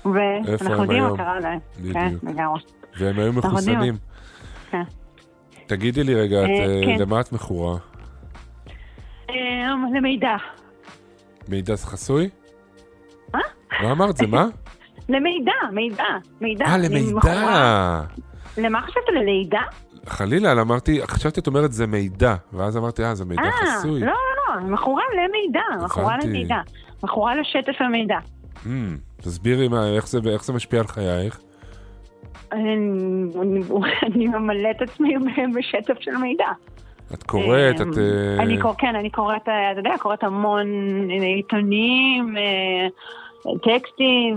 [0.05, 1.17] ואנחנו יודעים מה?
[1.17, 1.59] קרה להם.
[1.93, 2.39] כן, בדיוק.
[2.99, 3.33] והם היו.
[3.33, 3.93] מחוסנים.
[5.67, 7.01] תגידי לי רגע, את, אה, אה, כן.
[7.01, 7.77] למה את מכורה?
[9.29, 10.35] אמ, למידע.
[11.47, 12.29] מידע זה חסוי?
[13.33, 13.39] מה?
[13.81, 14.17] מה אמרת?
[14.17, 14.45] זה מה?
[15.09, 16.03] למידע, מידע,
[16.41, 16.65] מידע.
[16.65, 18.01] אה, למידע.
[18.57, 19.61] למה חשבת ללידה?
[20.05, 23.99] חלילה, אמרתי, חשבתי את אומרת זה מידע, ואז אמרתי, אה, זה מידע אה, חסוי.
[23.99, 26.17] לא, לא, לא, מכורה למידע, מכורה.
[26.23, 26.61] למידע.
[27.03, 28.17] מכורה לשטף המידע.
[28.63, 28.67] Hmm,
[29.17, 29.67] תסבירי
[30.35, 31.39] איך זה משפיע על חייך.
[34.03, 35.15] אני ממלא את עצמי
[35.55, 36.47] בשטף של מידע.
[37.13, 37.97] את קוראת, אמ, את...
[37.97, 40.67] אה, אני קורא, כן, אני קוראת, אה, אתה יודע, קוראת המון
[41.11, 42.35] אה, עיתונים,
[43.63, 44.35] טקסטים,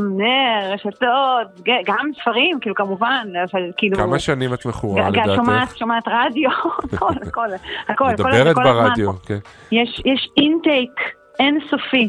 [0.73, 3.97] רשתות, גם ספרים, כאילו כמובן, אבל כאילו...
[3.97, 5.35] כמה שנים את מכורה לדעתך?
[5.37, 6.51] שומעת, שומעת רדיו,
[6.93, 7.49] הכל, הכל,
[7.89, 9.13] הכל, כל מדברת ברדיו.
[9.13, 9.39] כן,
[9.73, 10.03] יש,
[10.37, 11.01] אינטייק
[11.41, 12.09] אינסופי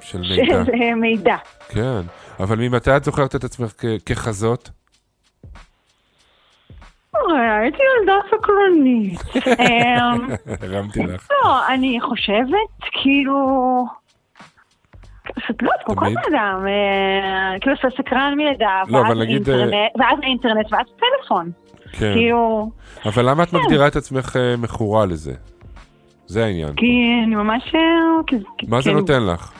[0.00, 0.64] של מידע.
[0.64, 1.36] של מידע.
[1.68, 2.00] כן,
[2.40, 4.68] אבל ממתי את זוכרת את עצמך כ- ככזאת?
[7.30, 9.20] אה, הייתי ילדה סקרנית.
[9.60, 10.28] אמ,
[10.62, 11.28] הרמתי לך.
[11.44, 13.36] לא, אני חושבת, כאילו...
[15.62, 20.66] לא, כמו כל אדם, אה, כאילו אתה סקרן מלידה, לא, ואז אה, אינטרנט, ואז האינטרנט,
[20.72, 21.50] ואז טלפון.
[21.92, 22.12] כן.
[22.14, 22.70] כאילו,
[23.04, 25.32] אבל למה את מגדירה את עצמך אה, מכורה לזה?
[26.26, 26.74] זה העניין.
[26.76, 26.86] כי
[27.26, 27.62] אני ממש...
[28.68, 29.52] מה זה כי- נותן לך?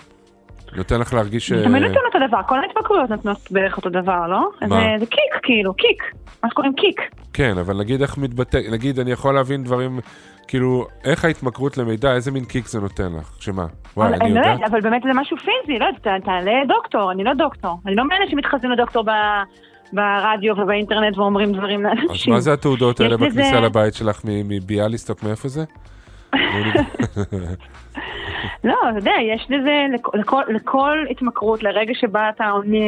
[0.77, 1.53] נותן לך להרגיש...
[1.53, 4.51] זה אה, תמיד נותן אותו דבר, כל ההתמכרויות נותנות בערך אותו דבר, לא?
[4.61, 4.81] מה?
[4.81, 6.03] זה זה קיק, כאילו, קיק.
[6.45, 7.01] מה שקוראים קיק.
[7.33, 10.01] כן, אבל נגיד איך מתבטא, נגיד אני יכול להבין דברים,
[10.49, 13.37] כאילו, איך ההתמכרות למידע, איזה מין קיק זה נותן לך?
[13.41, 13.67] שמה?
[13.97, 14.71] וואי, אני אני לא יודעת?
[14.71, 17.81] אבל באמת זה משהו פיזי, לא יודעת, תעלה דוקטור, אני לא דוקטור.
[17.87, 19.43] אני לא מאלה שמתחזים לדוקטור ב-
[19.93, 22.33] ברדיו ובאינטרנט ואומרים דברים אז לאנשים.
[22.33, 25.65] מה זה התעודות האלה בכניסה לבית שלך מביאליסטוק, מאיפה זה?
[28.65, 32.79] לא, אתה יודע, יש לזה, לכ- לכל, לכל התמכרות, לרגע שבה אתה עונה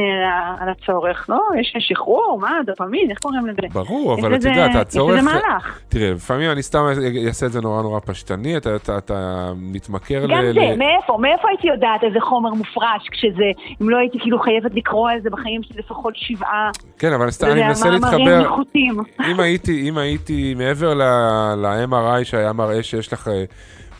[0.61, 1.41] על- הצורך, לא?
[1.61, 3.61] יש שחרור, מה, דופמין, איך קוראים לזה?
[3.73, 5.19] ברור, אבל את יודעת, הצורך...
[5.19, 5.81] יש לזה מהלך.
[5.89, 6.79] תראה, לפעמים אני סתם
[7.27, 9.15] אעשה את זה נורא נורא פשטני, אתה- אתה אתה
[9.57, 10.53] מתמכר גם ל...
[10.53, 11.19] זה, ל- מאיפה?
[11.21, 13.45] מאיפה הייתי יודעת איזה חומר מופרש כשזה,
[13.83, 17.47] אם לא הייתי כאילו חייבת לקרוא על זה בחיים שלי לפחות שבעה, כן, אבל סתם,
[17.47, 18.43] אני מנסה להתחבר...
[18.43, 18.97] נחותים.
[19.31, 23.45] אם הייתי, אם הייתי מעבר ל-MRI שהיה מראה שיש לך אה,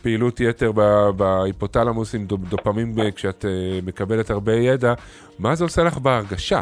[0.05, 0.71] פעילות יתר
[1.17, 3.49] בהיפותלמוס עם דופ- דופמין ב- כשאת אה,
[3.85, 4.93] מקבלת הרבה ידע,
[5.39, 6.61] מה זה עושה לך בהרגשה?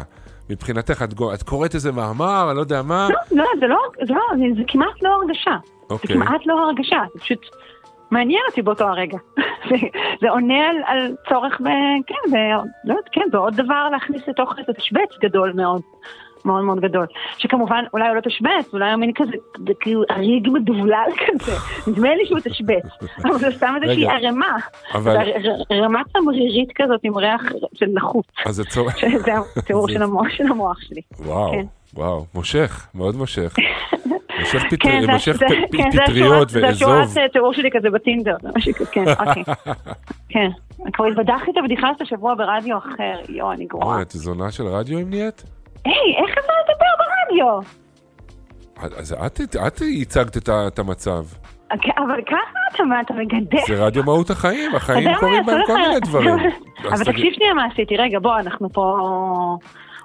[0.50, 4.14] מבחינתך, את, את קוראת איזה מאמר, אני לא יודע מה, לא, לא, זה לא, זה
[4.14, 5.56] לא, זה, זה כמעט לא הרגשה.
[5.64, 6.16] זה אוקיי.
[6.16, 7.38] כמעט לא הרגשה, זה פשוט
[8.10, 9.18] מעניין אותי באותו הרגע.
[9.70, 9.76] זה,
[10.20, 11.64] זה עונה על, על צורך ב...
[12.06, 12.36] כן, ב,
[12.84, 15.82] לא כן, בעוד דבר להכניס לתוך איזה תשבץ גדול מאוד.
[16.44, 17.06] מאוד מאוד גדול.
[17.38, 19.32] שכמובן, אולי הוא לא תשבץ, אולי הוא מין כזה,
[19.66, 21.52] זה כאילו אריג מדובלל כזה.
[21.86, 22.84] נדמה לי שהוא תשבץ,
[23.24, 24.56] אבל זה סתם איזושהי ערימה.
[24.94, 25.26] אבל-
[25.68, 27.42] זה רמה תמרירית כזאת עם ריח
[27.74, 28.24] של נחות.
[28.46, 28.98] אז זה צורך...
[28.98, 30.44] שזה התיאור של המוח של
[30.88, 31.00] שלי.
[31.18, 31.64] וואו, כן.
[31.94, 33.54] וואו, מושך, מאוד מושך.
[34.40, 36.90] מושך פט- כן, זה- מושך זה- פ- כן, זה פטריות השורת- זה ואזוב.
[36.90, 39.42] השורת אה, תיאור שלי כזה בטינדר, זה משהו כזה, כן, אוקיי.
[40.28, 40.48] כן.
[40.92, 44.02] כבר התבדחתי את הבדיחה הזאת השבוע ברדיו אחר, יואו, אני גרועה.
[44.02, 45.44] את זונה של רדיו אם נהיית?
[45.84, 47.60] היי, איך אפשר לדבר ברדיו?
[48.76, 49.56] אז את, את
[50.02, 51.24] הצגת את את המצב.
[51.72, 53.66] אוקיי, אבל ככה אתה, מה, אתה מגדף.
[53.68, 56.34] זה רדיו מהות החיים, החיים קורים בהם כל מיני דברים.
[56.92, 58.98] אבל תקשיב שנייה מה עשיתי, רגע, בוא, אנחנו פה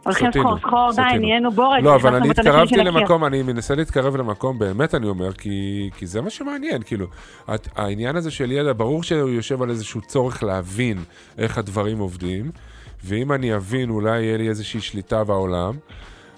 [0.04, 1.20] הולכים סחור סחור, די.
[1.20, 1.84] נהיינו בורג.
[1.84, 2.76] לא, אבל אני התקרבתי.
[2.76, 7.06] למקום, אני מנסה להתקרב למקום, באמת אני אומר, כי, כי זה מה שמעניין, כאילו,
[7.56, 10.98] את, העניין הזה של ידע, ברור שהוא יושב על איזשהו צורך להבין
[11.38, 12.52] איך הדברים עובדים,
[13.04, 15.74] ואם אני אבין, אולי יהיה לי איזושהי שליטה בעולם,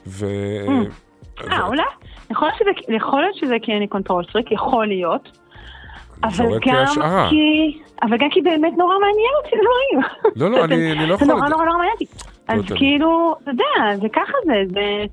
[0.08, 0.26] ו...
[1.52, 1.84] אה, אולי?
[2.90, 5.38] יכול להיות שזה- כי אני control freak, יכול להיות.
[6.24, 6.86] אבל גם.
[7.30, 7.80] כי...
[8.04, 10.12] אבל גם כי באמת נורא מעניין אותי דברים.
[10.36, 11.28] לא, לא, אני- לא זה יכול...
[11.36, 12.06] נורא נורא נורא מעניין אותי.
[12.48, 12.78] אז לא.
[12.78, 15.06] כאילו, אתה יודע, זה ככה זה, זה...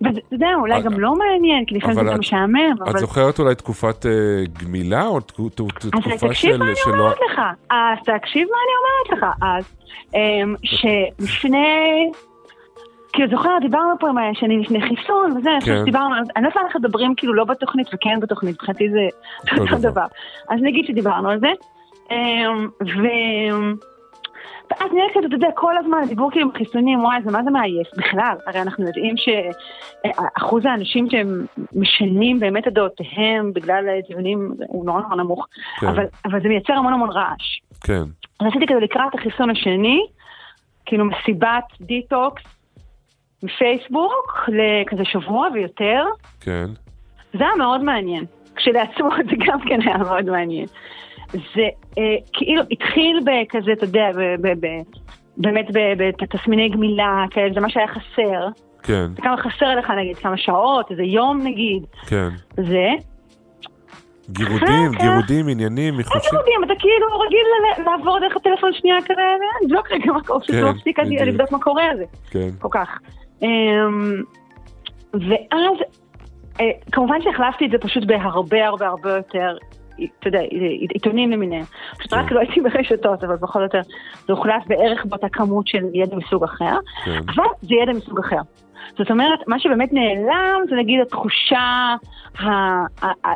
[0.00, 2.98] ואתה יודע, אולי אבל- גם לא מעניין, כי לפעמים זה גם את- משעמם, את.
[2.98, 4.10] זוכרת אולי תקופת אה,
[4.62, 6.58] גמילה, או תקו- ת- ת- אז תקופה תקשיב של...
[6.58, 7.00] מה אני.
[7.00, 7.40] אומרת לך.
[7.70, 9.26] אז תקשיב מה אני אומרת לך.
[9.42, 9.74] אז
[10.14, 12.10] אמ, שלפני...
[13.12, 15.76] כאילו, זוכר, דיברנו פה עם הישנים לפני חיסון וזה, כן.
[15.82, 19.08] שדיברנו, אז אני לא יודעת למה אנחנו מדברים כאילו לא בתוכנית וכן בתוכנית, מבחינתי זה
[19.60, 19.76] אותו.
[19.90, 20.04] דבר.
[20.48, 21.50] אז נגיד שדיברנו על זה,
[22.10, 23.06] אמ, ו...
[24.70, 27.88] ואז נראה כזה, אתה יודע, כל הזמן דיבור כאילו חיסונים, וואי, זה מה זה מעייף
[27.96, 28.36] בכלל?
[28.46, 35.16] הרי אנחנו יודעים שאחוז האנשים שהם משנים באמת את דעותיהם בגלל דיונים הוא נורא נורא
[35.16, 35.46] נמוך,
[35.80, 35.86] כן.
[35.86, 37.60] אבל, אבל זה מייצר המון המון רעש.
[37.80, 38.02] כן,
[38.38, 40.00] עשיתי כזה לקראת החיסון השני,
[40.86, 42.42] כאילו מסיבת דיטוקס
[43.42, 46.04] מפייסבוק לכזה שבוע ויותר.
[46.40, 46.66] כן,
[47.32, 48.24] זה היה מאוד מעניין.
[48.56, 50.66] כשלעצמו זה גם כן היה מאוד מעניין.
[51.32, 54.66] זה אה, כאילו התחיל בכזה, אתה יודע, ב, ב, ב,
[55.36, 58.48] באמת בתסמיני גמילה, כאלה, זה מה שהיה חסר.
[58.82, 61.82] כן, כמה חסר לך נגיד, כמה שעות, איזה יום נגיד.
[62.06, 62.28] כן.
[62.56, 62.88] זה.
[64.30, 66.38] גירודים, גירודים, עניינים, איך מחושים.
[66.38, 67.46] יודעים, אתה כאילו רגיל
[67.86, 69.22] לעבור דרך הטלפון שנייה כזה,
[69.62, 71.22] לבדוק רגע מה קורה, פשוט לא בדיוק.
[71.22, 72.04] לבדוק מה קורה על זה.
[72.30, 72.98] כן, כל כך.
[73.42, 74.22] אמ,
[75.12, 75.76] ואז,
[76.60, 79.56] אה, כמובן שהחלפתי את זה פשוט בהרבה הרבה הרבה יותר,
[80.20, 80.40] אתה יודע,
[80.94, 81.64] עיתונים למיניהם.
[81.98, 82.12] פשוט.
[82.12, 83.84] רק לא הייתי ברשתות, אבל בכל זאת
[84.26, 87.18] זה הוחלף בערך באותה כמות של ידע מסוג אחר, כן.
[87.34, 88.40] אבל זה ידע מסוג אחר.
[88.98, 91.94] זאת אומרת, מה שבאמת נעלם זה נגיד התחושה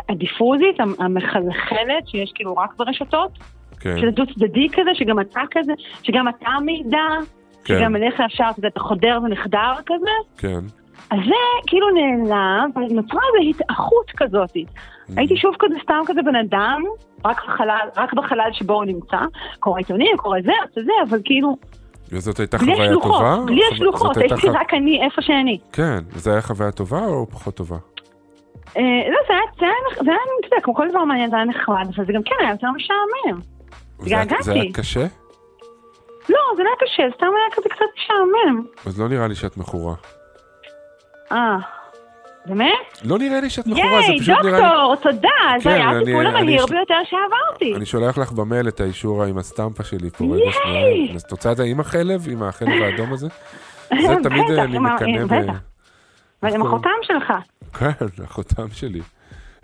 [0.09, 3.31] הדיפוזית, המחלחלת, שיש כאילו רק ברשתות,
[3.81, 6.99] כן, שזה דו צדדי כזה, שגם אתה כזה, שגם אתה מידע,
[7.65, 7.79] כן.
[7.79, 10.11] שגם אליך אפשר, אתה חודר ונחדר כזה.
[10.39, 10.80] כן.
[11.11, 11.35] אז זה
[11.67, 14.51] כאילו נעלם, ונוצרה איזו התאחות כזאת.
[14.57, 15.13] Mm.
[15.17, 16.83] הייתי שוב כזה סתם כזה בן אדם,
[17.25, 19.19] רק בחלל, רק בחלל שבו הוא נמצא,
[19.61, 21.57] קורא עיתונים, קורא זה, עושה זה, אבל כאילו,
[22.13, 23.37] וזאת הייתה בלי חוויה השלוחות, טובה?
[23.47, 25.59] בלי השלוחות, הייתה הייתי ח- רק אני איפה שאני.
[25.73, 27.77] כן, וזה היה חוויה טובה או פחות טובה?
[28.77, 31.37] אה, לא, זה היה, זה היה, זה היה, אתה יודע, כמו כל דבר מעניין, זה
[31.37, 33.01] היה נחמד, אבל זה גם כן היה יותר משעמם.
[33.27, 33.35] היה-
[33.99, 34.73] זה היה התגעגעתי.
[34.73, 35.01] קשה?
[36.29, 38.65] לא, זה לא היה קשה, סתם היה כזה קצת משעמם.
[38.87, 39.95] אז לא נראה לי שאת מכורה.
[41.33, 41.57] אה,
[42.47, 42.71] באמת?
[43.05, 44.67] לא נראה לי שאת מכורה, זה ייי, פשוט נראה לי...
[44.67, 47.75] דוקטור, תודה, כן, זה היה אני- הטיפול המהיר יש- ביותר שעברתי.
[47.77, 50.53] אני שולח לך במייל את האישור עם הסטמפה שלי פה, רגע ייי!
[50.53, 51.15] שנייה.
[51.15, 52.29] אז את רוצה את זה עם החלב?
[52.31, 53.29] עם החלב האדום הזה?
[53.89, 55.27] זה תמיד אה, אני עם ה- מקנא ב...
[55.27, 55.55] בטח.
[56.41, 56.63] קוראים?
[56.67, 57.33] החותם שלך.
[57.79, 57.91] כן,
[58.25, 59.01] החותם שלי.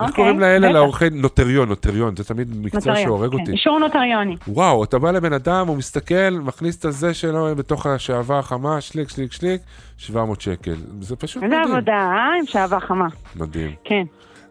[0.01, 0.72] איך אוקיי, קוראים לאלה.
[0.72, 3.53] לעורכי נוטריון, נוטריון, זה תמיד מקצוע שהורג כן, אותי.
[3.53, 4.36] אישור נוטריוני.
[4.49, 9.09] וואו, אתה בא לבן אדם, הוא מסתכל, מכניס את הזה שלו בתוך השעווה החמה, שליק,
[9.09, 9.61] שליק, שליק,
[9.97, 10.74] 700 שקל.
[11.01, 11.72] זה פשוט איזה מדהים.
[11.74, 12.38] עבודה, אה?
[12.40, 13.07] עם שעבה חמה.
[13.36, 13.70] מדהים.
[13.84, 14.03] כן.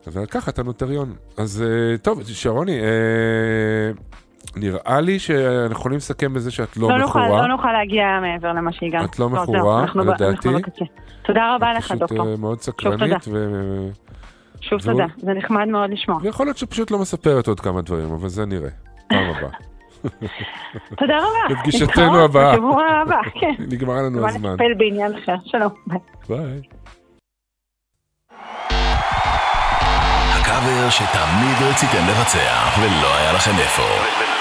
[0.07, 1.13] אבל ככה אתה נוטריון.
[1.37, 3.91] אז אה, טוב, שרוני, אה,
[4.55, 7.41] נראה לי שאנחנו יכולים לסכם בזה שאת לא לא נוכל, מכורה.
[7.41, 9.05] לא נוכל להגיע מעבר למה שהגענו.
[9.05, 10.49] את לא מכורה, לדעתי.
[11.25, 12.31] תודה רבה לך, פשוט דוקטור.
[12.31, 12.61] אה, מאוד.
[12.61, 13.89] סקרנית, ו-
[14.69, 16.17] שוב תודה, זה נחמד מאוד לשמוע.
[16.21, 18.69] ויכול להיות שפשוט לא מספרת עוד כמה דברים, אבל זה נראה.
[19.09, 19.49] פעם הבאה.
[20.99, 21.55] תודה רבה.
[21.79, 22.53] להתראות הבאה.
[22.53, 23.53] בשבוע הבא, כן.
[23.71, 24.51] נגמר לנו הזמן.
[24.53, 25.35] נטפל בעניין אחר.
[25.45, 25.71] שלום.
[25.87, 25.99] ביי.
[26.29, 26.61] ביי.
[30.39, 34.34] הקאבר שתמיד רציתם לבצע, ולא היה לכם איפה.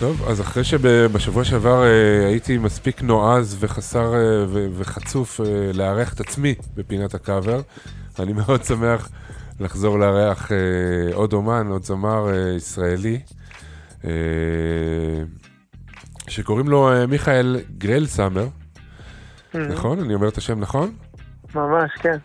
[0.00, 4.44] טוב, אז אחרי שבשבוע שעבר אה, הייתי מספיק נועז וחסר אה,
[4.74, 7.60] וחצוף אה, לארח את עצמי בפינת הקאבר,
[8.18, 9.08] אני מאוד שמח
[9.60, 10.50] לחזור לארח
[11.12, 13.20] עוד אומן, עוד זמר ישראלי,
[16.28, 18.46] שקוראים לו מיכאל גרל סאמר,
[19.54, 20.00] נכון?
[20.00, 20.92] אני אומר את השם נכון?
[21.54, 22.16] ממש, כן.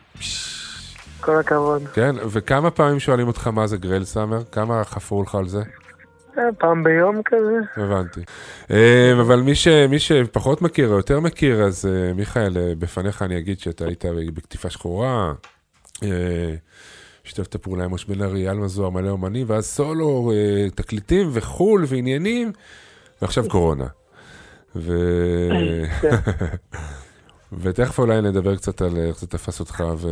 [1.22, 1.84] כל הכבוד.
[1.94, 4.44] כן, וכמה פעמים שואלים אותך מה זה גרל סאמר?
[4.52, 5.62] כמה חפרו לך על זה?
[6.38, 7.84] אה, פעם ביום כזה.
[7.84, 8.20] הבנתי.
[8.72, 13.38] אה, אבל מי, ש, מי שפחות מכיר או יותר מכיר, אז אה, מיכאל, בפניך אני
[13.38, 15.34] אגיד שאתה היית בקטיפה שחורה,
[17.24, 20.32] שיתפת פעולה עם משה בן ארי, אלמה זוהר, מלא אומנים, ואז סולו,
[20.76, 22.52] תקליטים וחו"ל ועניינים,
[23.22, 23.88] ועכשיו קורונה.
[24.76, 24.94] ו...
[26.02, 26.16] כן.
[27.62, 30.10] ותכף אולי נדבר קצת על איך זה תפס אותך ו...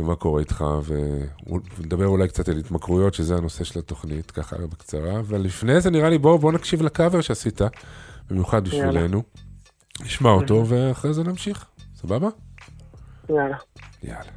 [0.00, 0.64] ומה קורה איתך,
[1.78, 5.18] ונדבר אולי קצת על התמכרויות, שזה הנושא של התוכנית, ככה בקצרה.
[5.20, 7.60] אבל לפני זה נראה לי, בואו בוא נקשיב לקאבר שעשית,
[8.30, 9.22] במיוחד בשבילנו.
[10.00, 11.64] נשמע אותו, ואחרי זה נמשיך.
[11.96, 12.28] סבבה?
[13.28, 13.56] יאללה.
[14.02, 14.30] יאללה.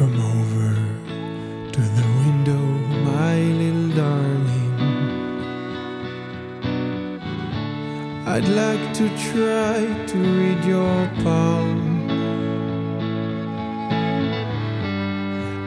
[0.00, 0.70] Come over
[1.74, 2.64] to the window,
[3.08, 4.59] my little darling.
[8.32, 12.08] I'd like to try to read your palm.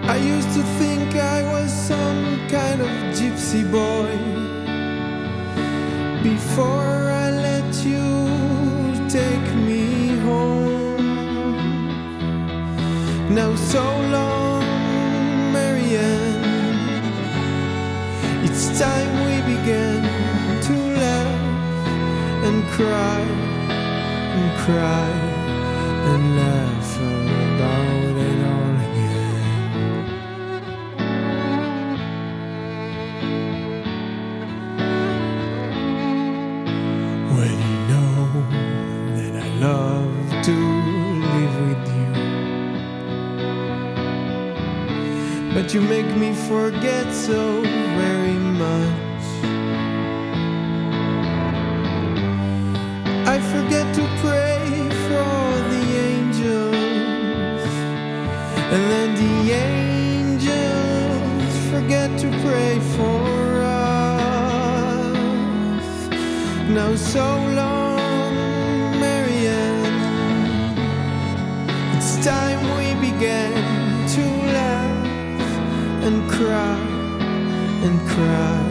[0.05, 2.87] I used to think I was some kind of
[3.17, 4.11] gypsy boy
[6.23, 8.07] before I let you
[9.09, 11.03] take me home.
[13.35, 13.83] Now so
[14.17, 14.63] long,
[15.51, 16.45] Marianne.
[18.45, 20.02] It's time we began
[22.79, 23.21] laugh
[24.35, 25.09] and cry cry
[26.11, 30.05] and laugh about it all again.
[37.35, 38.21] When you know
[39.17, 40.17] that I love
[40.47, 40.57] to
[41.33, 42.11] live with you.
[45.53, 47.39] But you make me forget so
[47.97, 49.02] very much.
[67.13, 69.85] So long, Marianne.
[71.95, 73.53] It's time we began
[74.15, 74.23] to
[74.57, 75.53] laugh
[76.07, 76.79] and cry
[77.85, 78.62] and cry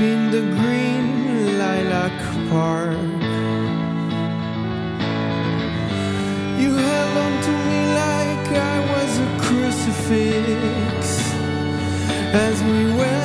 [0.00, 2.18] in the green lilac
[2.50, 2.96] park.
[6.60, 11.02] You held on to me like I was a crucifix
[12.32, 13.17] as we went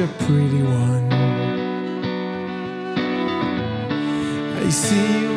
[0.00, 1.12] a pretty one.
[4.56, 5.29] I see you've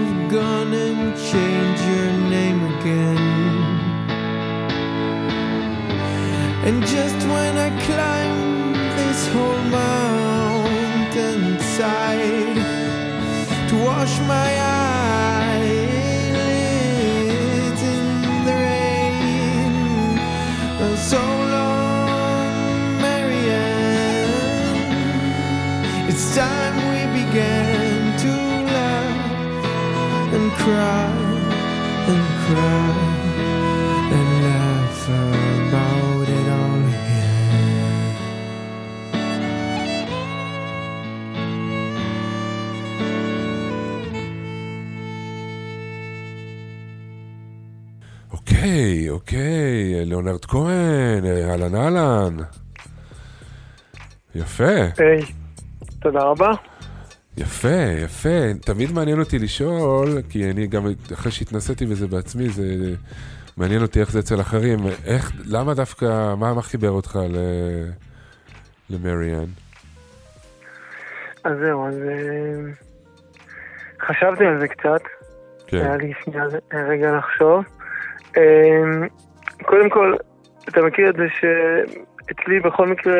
[51.97, 52.37] אהלן.
[54.35, 55.21] יפה, היי,
[55.99, 56.51] תודה רבה.
[57.37, 58.53] יפה, יפה.
[58.61, 62.63] תמיד מעניין אותי לשאול, כי אני גם, אחרי שהתנסיתי בזה בעצמי, זה
[63.57, 64.79] מעניין אותי איך זה אצל אחרים.
[65.05, 67.37] איך, למה דווקא, מה, מה חיבר אותך ל...
[68.89, 69.45] למריאן?
[71.43, 72.71] אז זהו, אז אה,
[74.07, 75.01] חשבתי על זה קצת.
[75.71, 77.63] היה כן, לי שנייה רגע לחשוב.
[78.37, 79.07] אה,
[79.63, 80.15] קודם כל,
[80.69, 83.13] אתה מכיר את זה שאצלי בכל מקרה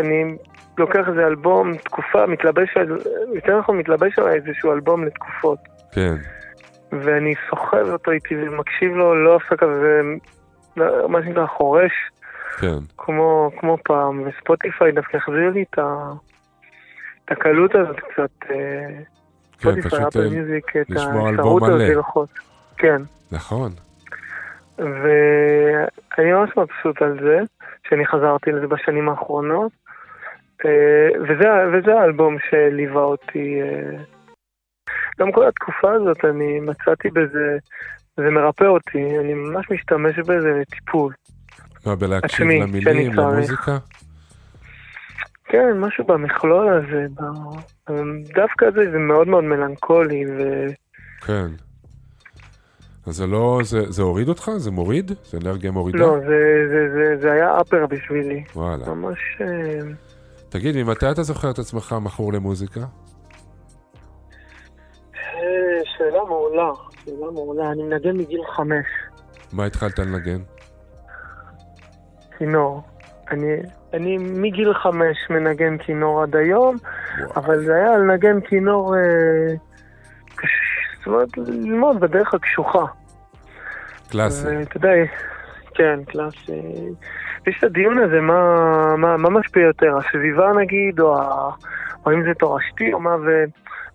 [0.00, 0.36] אני
[0.78, 2.98] לוקח איזה אלבום, תקופה, מתלבש על,
[3.34, 5.58] יותר נכון מתלבש על איזשהו אלבום לתקופות.
[5.92, 6.14] כן,
[6.92, 9.66] ואני סוחב אותו איתי ומקשיב לו לא הפסקה,
[10.76, 11.92] ומה שנקרא חורש,
[12.60, 16.12] כן, כמו, כמו פעם, וספוטיפיי דווקא החזיר לי את, ה,
[17.24, 18.56] את הקלות הזאת קצת, אה,
[19.58, 21.84] כן, פשוט אה, מיוזיק, לשמוע אלבום מלא.
[22.76, 23.02] כן.
[23.32, 23.70] נכון.
[26.20, 27.38] ואני ממש מבסוט על זה,
[27.88, 29.72] שאני חזרתי לזה בשנים האחרונות.
[30.64, 33.60] אה, וזה, וזה האלבום שליווה אותי.
[33.62, 34.02] אה,
[35.20, 37.58] גם כל התקופה הזאת, אני מצאתי בזה,
[38.16, 41.12] זה מרפא אותי, אני ממש משתמש בזה לטיפול.
[41.86, 43.26] מה, בלהקשיב עצמי, למילים, שאני.
[43.26, 43.78] למוזיקה?
[45.44, 47.06] כן, משהו במכלול הזה,
[48.34, 50.66] דווקא זה, זה מאוד מאוד מלנכולי, ו...
[51.26, 51.69] כן.
[53.06, 54.50] אז זה לא, זה, זה הוריד אותך?
[54.56, 55.12] זה מוריד?
[55.24, 55.98] זה אנרגיה מורידה?
[55.98, 56.26] לא, זה,
[56.70, 58.44] זה, זה, זה היה אפר בשבילי.
[58.54, 58.94] וואלה.
[58.94, 59.18] ממש...
[59.40, 59.80] אה,
[60.48, 62.80] תגיד, ממתי אתה זוכר את עצמך מכור למוזיקה?
[62.80, 62.86] אה,
[65.84, 66.70] שאלה מעולה,
[67.04, 67.72] שאלה מעולה.
[67.72, 68.86] אני מנגן מגיל חמש,
[69.52, 70.40] מה התחלת לנגן?
[72.38, 72.82] כינור.
[73.30, 73.56] אני,
[73.92, 76.76] אני מגיל חמש מנגן כינור עד היום,
[77.36, 78.96] אבל זה היה לנגן כינור...
[78.96, 79.00] אה.
[81.00, 82.84] זאת אומרת, ללמוד בדרך הקשוחה.
[84.10, 84.46] קלאסי.
[84.46, 84.90] ואתה יודע,
[85.74, 86.52] כן, קלאסי.
[87.46, 91.50] יש את הדיון הזה, מה, מה, מה משפיע יותר, הסביבה נגיד, או, ה,
[92.06, 93.16] או אם זה תורשתי או מה,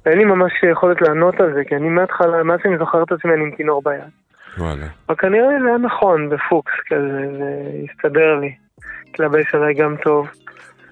[0.06, 3.34] ואין לי ממש יכולת לענות על זה, כי אני מההתחלה, מאז שאני זוכר את עצמי,
[3.34, 4.02] אני עם כינור ביד.
[4.58, 4.86] וואלה.
[5.10, 8.56] אבל כנראה זה היה נכון, בפוקס כזה, זה הסתדר לי.
[9.10, 10.28] התלבש עליי גם טוב.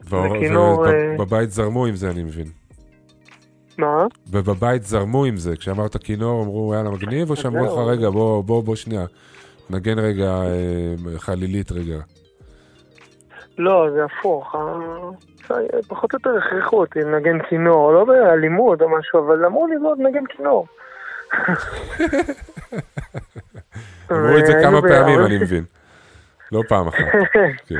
[0.05, 2.45] וכינור, אה, ובבית זרמו עם זה, אני מבין.
[3.77, 4.05] מה?
[4.29, 7.71] ובבית זרמו עם זה, כשאמרת כינור אמרו יאללה מגניב, או שאמרו לך.
[7.87, 9.05] רגע בוא, בוא, בוא שנייה,
[9.69, 11.99] נגן רגע אה, חלילית רגע.
[13.57, 14.55] לא, זה הפוך.
[14.55, 19.75] אה, פחות או יותר הכריחו אותי לנגן כינור, לא באלימות או משהו, אבל אמרו לי
[19.81, 20.67] לא, נגן כינור.
[24.11, 25.63] אמרו את זה כמה פעמים, אני מבין.
[26.51, 26.97] לא פעם אחת.
[27.67, 27.75] כן.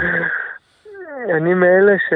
[1.37, 2.13] אני מאלה ש...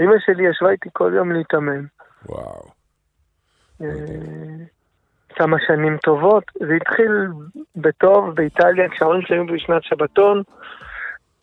[0.00, 1.84] אמא שלי ישבה איתי כל יום להתאמן.
[2.26, 2.68] וואו.
[3.82, 3.86] אה,
[5.28, 6.44] כמה שנים טובות.
[6.60, 7.26] זה התחיל
[7.76, 10.42] בטוב באיטליה, כשההורים שלי היו בשנת שבתון.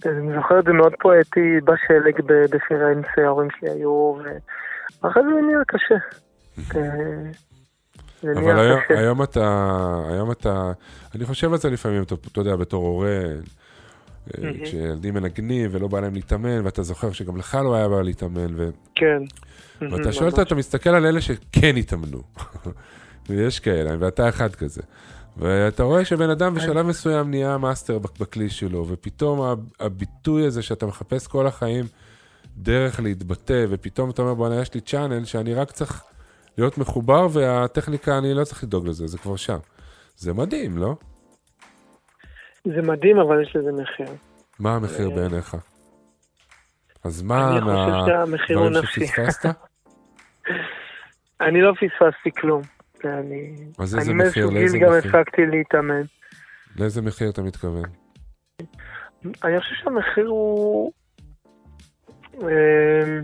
[0.06, 4.16] אני זוכר את זה מאוד פואטי, בשלג בפירנצה, ההורים שלי היו,
[5.04, 5.96] ואחרי זה נהיה קשה.
[6.76, 7.32] אה,
[8.24, 8.80] אבל היום.
[8.90, 9.70] היום אתה,
[10.10, 10.72] היום אתה,
[11.16, 13.20] אני חושב על זה לפעמים, אתה, אתה יודע, בתור הורה,
[14.38, 14.50] אה.
[14.64, 18.70] כשילדים מנגנים ולא בא להם להתאמן, ואתה זוכר שגם לך לא היה בא להתאמן, ו...
[18.96, 19.20] כן.
[19.82, 22.22] ואתה שואל, אותה, אתה מסתכל על אלה שכן התאמנו,
[23.30, 24.82] ויש כאלה, ואתה אחד כזה.
[25.38, 31.28] ואתה רואה שבן אדם בשלב מסוים נהיה מאסטר בכלי שלו, ופתאום הביטוי הזה שאתה מחפש
[31.28, 31.86] כל החיים
[32.58, 36.04] דרך להתבטא, ופתאום אתה אומר, בוא'נה, יש לי צ'אנל שאני רק צריך
[36.58, 39.58] להיות מחובר, והטכניקה, אני לא צריך לדאוג לזה, זה כבר שם.
[40.18, 40.96] זה מדהים, לא?
[42.66, 44.16] זה מדהים, אבל יש לזה מחיר.
[44.60, 45.58] מה המחיר בעיניך?
[47.06, 49.06] אז מה אני חושב שהמחיר הוא נפשי.
[51.48, 52.62] אני לא פספסתי כלום.
[53.06, 54.50] אני, אז איזה אני מחיר?
[54.50, 55.12] מאיזשהו לאיזה גיל גם מחיר?
[55.12, 56.02] הפסקתי להתאמן.
[56.76, 57.84] לאיזה מחיר אתה מתכוון?
[59.44, 60.92] אני חושב שהמחיר הוא...
[62.34, 63.24] אמ,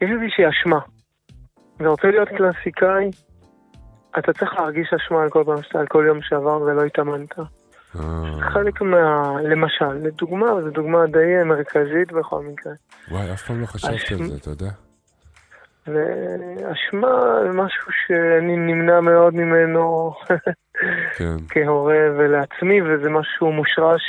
[0.00, 0.78] יש איזושהי אשמה.
[1.76, 3.10] אתה רוצה להיות קלאסיקאי,
[4.18, 7.38] אתה צריך להרגיש אשמה על כל פעם שאתה, על כל יום שעבר ולא התאמנת.
[8.00, 9.32] אה, חלק מה...
[9.42, 12.72] למשל, לדוגמה, וזו דוגמה די מרכזית בכל מקרה.
[13.10, 14.70] וואי, אף פעם לא חשבתי על זה, אתה יודע?
[15.86, 17.08] ואשמה
[17.42, 20.14] זה משהו שאני נמנע מאוד ממנו
[21.16, 21.36] כן.
[21.50, 24.02] כהורה ולעצמי, וזה משהו מושרש.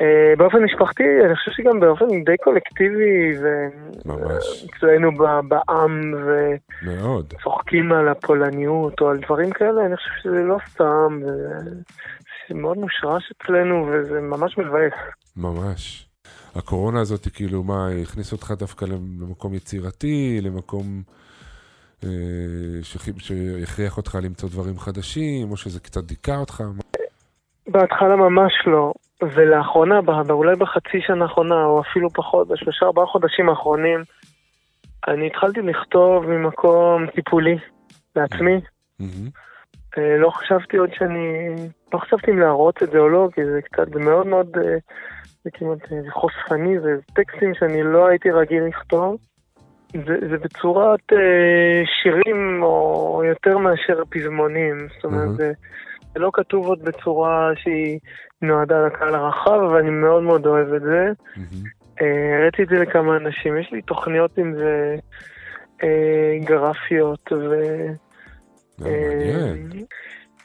[0.00, 3.32] אה, באופן משפחתי, אני חושב שגם באופן די קולקטיבי,
[4.06, 4.64] ממש.
[4.64, 5.10] ואצלנו
[5.48, 6.00] בעם,
[6.82, 7.34] מאוד.
[7.34, 11.70] וצוחקים על הפולניות או על דברים כאלה, אני חושב שזה לא סתם, זה
[12.50, 14.92] מאוד מושרש אצלנו, וזה ממש מבאס.
[15.36, 16.08] ממש.
[16.54, 21.02] הקורונה הזאת, כאילו, מה, היא הכניסה אותך דווקא למקום יצירתי, למקום
[22.04, 22.08] אה,
[23.18, 26.62] שהכריח אותך למצוא דברים חדשים, או שזה קצת דיכא אותך?
[27.66, 28.92] בהתחלה ממש לא,
[29.22, 34.00] ולאחרונה, אולי בחצי שנה האחרונה, או אפילו פחות, בשלושה ארבעה חודשים האחרונים,
[35.08, 37.56] אני התחלתי לכתוב ממקום טיפולי
[38.16, 38.60] לעצמי.
[39.00, 39.28] מהמם.
[39.98, 41.48] אה, לא חשבתי עוד שאני...
[41.94, 44.56] לא חשבתי אם להראות את זה או לא, כי זה קצת, זה מאוד מאוד...
[44.56, 44.76] אה,
[45.44, 49.16] זה כמעט אה, זה חושפני, זה טקסטים שאני לא הייתי רגיל לכתוב.
[49.92, 54.88] זה, זה בצורת אה, שירים, או יותר מאשר פזמונים.
[54.94, 55.36] זאת אומרת.
[55.36, 55.52] זה,
[56.14, 57.98] זה לא כתוב עוד בצורה שהיא
[58.42, 61.12] נועדה לקהל הרחב, אבל אני מאוד מאוד אוהב את זה.
[62.02, 64.96] אה, הראיתי את זה לכמה אנשים, יש לי תוכניות עם זה
[65.82, 67.54] אה, גרפיות ו...
[68.82, 69.52] אה.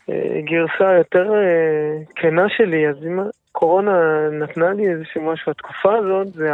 [0.09, 3.19] אה, גרסה יותר אה, כנה שלי, אז אם
[3.51, 6.49] הקורונה נתנה לי איזשהו משהו, התקופה הזאת זה.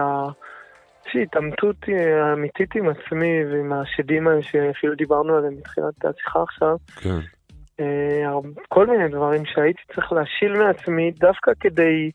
[1.06, 1.76] איזושהי התעמתות
[2.34, 6.78] אמיתית עם עצמי ועם השדים האלה שאפילו דיברנו עליהם בתחילת השיחה עכשיו.
[6.96, 7.20] כן.
[8.70, 12.12] כל מיני דברים שהייתי צריך להשיל מעצמי דווקא כדי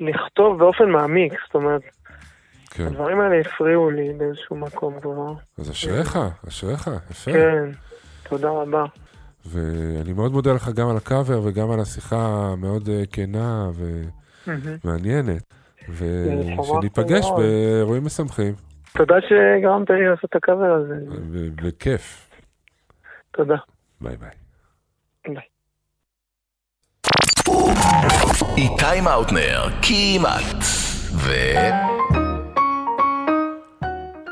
[0.00, 1.82] לכתוב באופן מעמיק, זאת אומרת,
[2.70, 2.86] כן.
[2.86, 5.32] הדברים האלה הפריעו לי באיזשהו מקום כבר.
[5.58, 7.32] אז אשריך, אשריך, יפה.
[7.32, 7.70] כן,
[8.36, 8.84] תודה רבה.
[9.46, 12.16] ואני מאוד מודה לך גם על הקאבר וגם על השיחה
[12.52, 13.70] המאוד אה, כנה.
[14.84, 15.42] ומעניינת.
[15.88, 17.26] ושניפגש.
[17.36, 18.54] באירועים משמחים,
[18.98, 20.94] תודה שגרמת לי לעשות את הקאבר הזה.
[21.30, 22.30] ו- בכיף.
[23.30, 23.56] תודה.
[24.00, 24.28] ביי ביי.
[25.28, 25.42] ביי.
[28.56, 30.56] איתי מאוטנר, כמעט.
[31.14, 31.30] ו...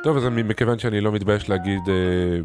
[0.05, 2.38] טוב, אז אני- מכיוון שאני לא מתבייש להגיד אה,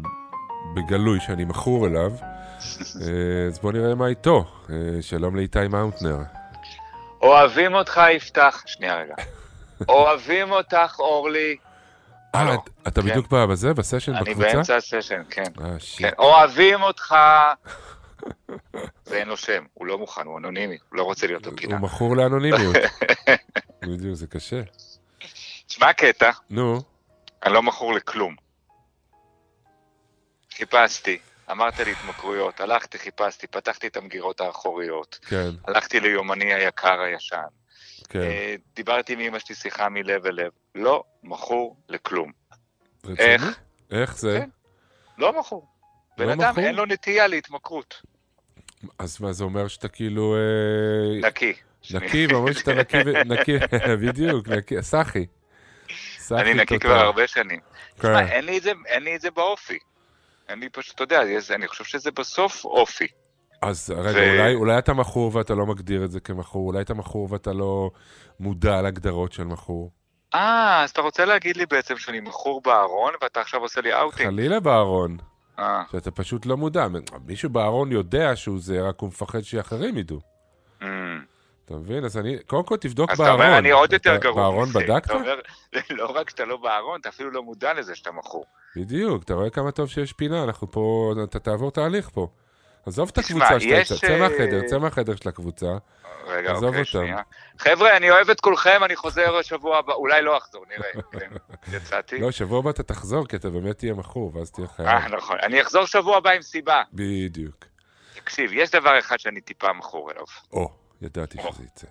[0.74, 4.44] בגלוי שאני מכור אליו, אה, אז בוא נראה מה איתו.
[4.70, 6.18] אה, שלום לאיתי מאוטנר.
[7.22, 8.62] אוהבים אותך, יפתח.
[8.66, 9.14] שנייה רגע.
[9.88, 11.56] אוהבים אותך, אורלי.
[12.34, 12.54] אה.
[12.54, 13.08] את- אתה כן.
[13.08, 14.52] בדיוק בזה, בסשן, אני בקבוצה?
[14.52, 15.42] באמצע הסשן, כן.
[15.64, 16.06] אה, שיט.
[16.06, 16.12] כן.
[16.18, 17.14] אוהבים אותך,
[19.06, 21.76] זה אין לו שם, הוא לא מוכן, הוא אנונימי, הוא לא רוצה להיות בפינה.
[21.76, 22.76] הוא מכור לאנונימיות.
[23.82, 24.60] בדיוק, זה קשה.
[25.66, 26.80] תשמע קטע, נו,
[27.44, 28.45] אני לא מכור לכלום.
[30.56, 31.18] חיפשתי,
[31.50, 37.36] אמרת לי התמכרויות, הלכתי, חיפשתי, פתחתי את המגירות האחוריות, כן, הלכתי ליומני היקר הישן,
[38.08, 38.20] כן.
[38.20, 42.32] אה, דיברתי עם אמא שלי שיחה מלב אל לב, לא מכור לכלום.
[43.04, 43.32] רציני?
[43.32, 43.58] איך?
[43.90, 44.38] איך זה?
[44.40, 44.48] כן.
[45.18, 45.66] לא מכור.
[46.18, 46.64] בן לא אדם מכור?
[46.64, 48.02] אין לו נטייה להתמכרות.
[48.98, 50.36] אז מה זה אומר שאתה כאילו...
[50.36, 51.52] אה, נקי.
[51.90, 52.96] נקי, ואומרים שאתה נקי,
[53.26, 53.58] נקי,
[54.06, 55.26] בדיוק, נקי, סחי.
[56.18, 56.78] סחי אני נקי.
[56.78, 57.60] כבר הרבה שנים.
[57.60, 57.98] כן.
[57.98, 58.26] תשמע,
[58.60, 59.78] זה- אין לי את זה באופי.
[60.50, 61.20] לי פשוט, אתה יודע,
[61.54, 63.06] אני חושב שזה בסוף אופי.
[63.62, 66.94] אז רגע, ו- אולי, אולי אתה מכור ואתה לא מגדיר את זה כמכור, אולי אתה
[66.94, 67.90] מכור ואתה לא
[68.40, 69.90] מודע להגדרות של מכור.
[70.34, 74.28] אה, אז אתה רוצה להגיד לי בעצם שאני מכור בארון, ואתה עכשיו עושה לי אאוטינג.
[74.28, 75.16] חלילה בארון,
[75.58, 76.86] אה, שאתה פשוט לא מודע.
[77.26, 80.20] מישהו בארון יודע שהוא זה, רק הוא מפחד שאחרים ידעו.
[80.82, 80.86] אמ.
[81.64, 82.04] אתה מבין?
[82.04, 83.40] אז אני, קודם כל תבדוק אז אתה בארון.
[83.46, 84.68] אומר, אני עוד יותר אתה- גרוע בארון.
[84.68, 85.04] בדקת?
[85.06, 85.40] אתה אומר,
[85.90, 88.44] לא רק שאתה לא בארון, אתה אפילו לא מודע לזה שאתה מכור.
[88.76, 92.28] בדיוק, אתה רואה כמה טוב שיש פינה, אנחנו פה, אתה תעבור תהליך פה.
[92.86, 95.76] עזוב את הקבוצה שאתה, יש, צא אה, מהחדר, צא מהחדר של הקבוצה.
[96.26, 96.90] רגע, עזוב אוקיי, אותם.
[96.90, 97.18] שנייה.
[97.58, 101.02] חבר'ה, אני אוהב את כולכם, אני חוזר שבוע הבא, אולי לא אחזור, נראה.
[101.20, 101.30] כן,
[101.72, 102.18] יצאתי.
[102.18, 104.88] לא, שבוע הבא אתה תחזור, כי אתה באמת תהיה מכור, ואז תהיה חייב.
[104.88, 105.36] אה, נכון.
[105.42, 106.82] אני אחזור שבוע הבא עם סיבה.
[106.92, 107.64] בדיוק.
[108.14, 110.24] תקשיב, יש דבר אחד שאני טיפה מכור אליו.
[110.52, 110.70] או,
[111.02, 111.38] ידעתי.
[111.52, 111.86] שזה יצא.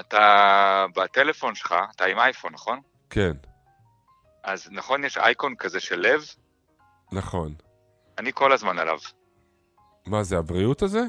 [0.00, 2.80] אתה בטלפון שלך, אתה עם אייפון, נכון?
[3.10, 3.32] כן,
[4.42, 6.24] אז נכון, יש אייקון כזה של לב?
[7.12, 7.54] נכון.
[8.18, 8.98] אני כל הזמן עליו.
[10.06, 11.00] מה זה, הבריאות הזה?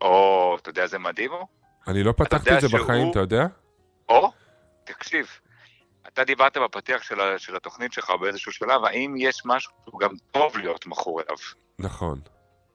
[0.00, 1.46] או, אתה יודע איזה מדהים הוא?
[1.88, 3.46] אני לא פתחתי את זה שהוא- בחיים, אתה יודע?
[4.08, 4.32] או,
[4.84, 5.26] תקשיב,
[6.08, 10.10] אתה דיברת בפתיח של, ה- של התוכנית שלך באיזשהו שלב, האם יש משהו שהוא גם
[10.30, 11.36] טוב להיות מכור אליו?
[11.78, 12.20] נכון.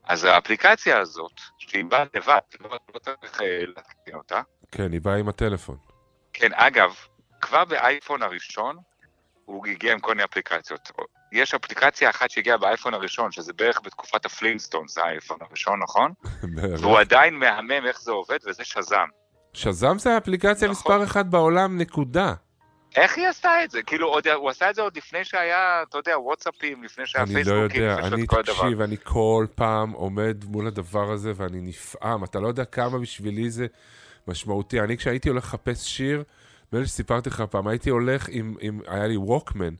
[0.03, 4.41] אז האפליקציה הזאת, שהיא באה לבד, לא, לא צריך אה, להתקין אותה,
[4.71, 5.77] כן, היא באה עם הטלפון.
[6.33, 6.95] כן, אגב,
[7.41, 8.77] כבר באייפון הראשון,
[9.45, 10.91] הוא הגיע עם כל מיני אפליקציות.
[11.31, 16.11] יש אפליקציה אחת שהגיעה באייפון הראשון, שזה בערך בתקופת הפלינסטון, זה האייפון הראשון, נכון?
[16.79, 19.05] והוא עדיין מהמם איך זה עובד, וזה שזם.
[19.53, 20.69] שזם זה האפליקציה נכון.
[20.69, 22.33] מספר אחת בעולם, נקודה.
[22.95, 23.83] איך היא עשתה את זה?
[23.83, 27.33] כאילו, עוד, הוא עשה את זה עוד לפני שהיה, אתה יודע, וואטסאפים, לפני שהיה לא
[27.33, 28.25] פייסבוקים, יודע, לפני אני.
[28.43, 32.23] תקשיב, אני כל פעם עומד מול הדבר הזה ואני נפעם.
[32.23, 33.65] אתה לא יודע כמה בשבילי זה
[34.27, 34.79] משמעותי.
[34.79, 36.23] אני, כשהייתי הולך לחפש שיר,
[36.75, 39.73] נדמה לי שסיפרתי לך פעם, הייתי הולך עם, עם היה לי ווקמן.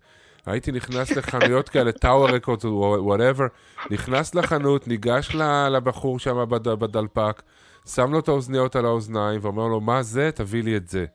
[0.46, 3.46] הייתי נכנס לחנויות כאלה, Tower Record או whatever,
[3.92, 5.36] נכנס לחנות, ניגש
[5.72, 7.42] לבחור שם בד, בדלפק,
[7.86, 10.32] שם לו את האוזניות על האוזניים ואומר לו, מה זה?
[10.32, 11.06] תביא לי את זה.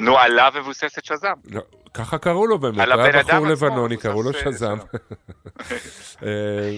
[0.00, 1.32] נו, עליו מבוססת Shazam.
[1.50, 1.60] לא,
[1.94, 4.78] ככה קראו לו באמת, על הבן אדם עצמו, לבנוני, קראו לו Shazam.
[6.22, 6.76] אה,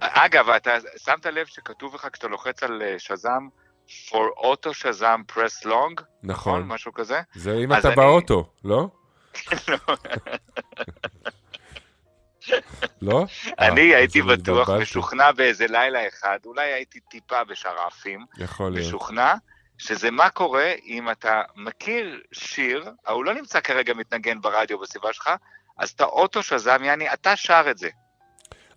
[0.00, 3.48] אגב, אתה שמת לב שכתוב לך כשאתה לוחץ על אה, שזם,
[3.88, 6.62] for auto שזם press long, נכון.
[6.66, 7.20] משהו כזה?
[7.34, 8.88] זה אם אתה אני- באוטו, לא?
[13.02, 13.24] לא?
[13.58, 14.70] אני אה, הייתי אני בטוח.
[14.70, 18.86] משוכנע באיזה לילה אחד, אולי הייתי טיפה בשרעפים, יכול להיות.
[18.86, 19.34] משוכנע
[19.78, 25.30] שזה מה קורה אם אתה מכיר שיר, הוא לא נמצא כרגע מתנגן ברדיו בסביבה שלך,
[25.78, 27.88] אז אתה אוטו שזם, יעני, אתה שר את זה.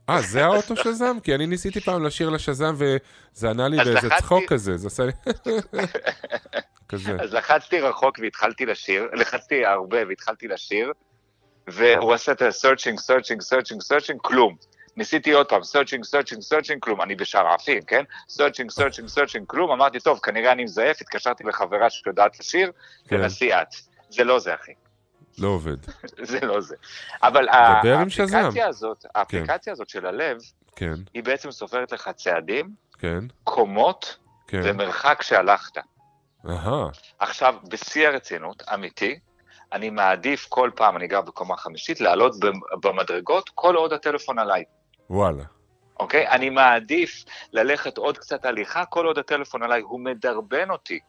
[0.10, 1.18] אה, זה האוטו שזם?
[1.24, 5.04] כי אני ניסיתי פעם לשיר לשזם וזה ענה לי באיזה לחצתי- צחוק כזה, זה עשה
[5.06, 5.12] לי...
[6.90, 7.18] כזה.
[7.22, 10.92] אז לחצתי רחוק והתחלתי לשיר, לחצתי הרבה והתחלתי לשיר,
[11.68, 14.56] והוא עשה את ה-searching, searching, searching, searching, כלום.
[14.98, 18.04] ניסיתי עוד פעם, searching, searching, searching, כלום, אני בשרעפים, כן?
[18.30, 22.72] searching, searching, searching, כלום, אמרתי, טוב, כנראה אני מזייף, התקשרתי לחברה שיודעת לשיר,
[23.08, 23.18] כן.
[23.22, 23.68] תנסי את.
[24.10, 24.72] זה לא זה, אחי.
[25.40, 25.78] לא עובד.
[26.32, 26.76] זה לא זה.
[27.24, 27.50] אבל.
[27.50, 30.38] האפליקציה הזאת, האפליקציה הזאת של הלב,
[30.76, 32.70] כן, היא בעצם סופרת לך צעדים,
[33.00, 34.18] כן, קומות
[34.48, 34.62] כן.
[34.64, 35.78] ומרחק שהלכת.
[36.50, 36.88] אהה,
[37.20, 39.20] עכשיו, בשיא הרצינות, אמיתי,
[39.74, 42.36] אני מעדיף כל פעם, אני גר בקומה חמישית, לעלות
[42.84, 44.64] במדרגות כל עוד הטלפון עליי,
[45.10, 45.44] וואלה.
[46.00, 46.28] אוקיי?
[46.28, 47.24] אני מעדיף
[47.54, 51.00] ללכת עוד קצת הליכה כל עוד הטלפון עליי, הוא מדרבן אותי.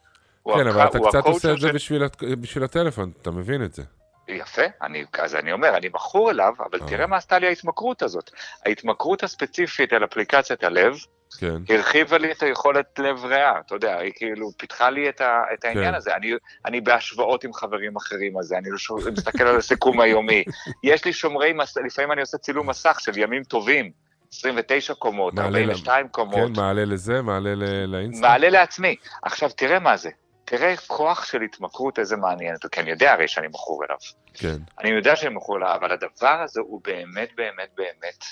[0.43, 2.03] הוא כן, הק- אבל אתה הוא קצת עושה את זה של- בשביל
[2.41, 3.83] בשביל הטלפון, אתה מבין את זה.
[4.29, 6.89] יפה, אני, אז אני אומר, אני מכור אליו, אבל אה.
[6.89, 8.31] תראה מה עשתה לי ההתמכרות הזאת.
[8.67, 10.97] ההתמכרות הספציפית על אפליקציית הלב,
[11.39, 15.43] כן, הרחיבה לי את היכולת לב ריאה, אתה יודע, היא כאילו פיתחה לי את, ה,
[15.55, 15.95] את העניין כן.
[15.95, 16.17] הזה.
[16.17, 16.33] אני,
[16.67, 20.45] אני בהשוואות עם חברים אחרים על זה, אני לא מסתכל על הסיכום היומי.
[20.83, 23.91] יש לי שומרי מסך, לפעמים אני עושה צילום מסך של ימים טובים,
[24.33, 28.29] 29 קומות, מעלה 42 קומות, כן, מעלה לזה, מעלה ל- לאינסטה.
[28.29, 28.97] מעלה לעצמי.
[29.23, 30.11] עכשיו, תראה מה זה.
[30.49, 33.97] תראה כוח של התמכרות, איזה מעניין, כי אני יודע הרי שאני מכור אליו.
[34.35, 38.25] כן, אני יודע שאני מכור אליו, אבל הדבר הזה הוא באמת, באמת, באמת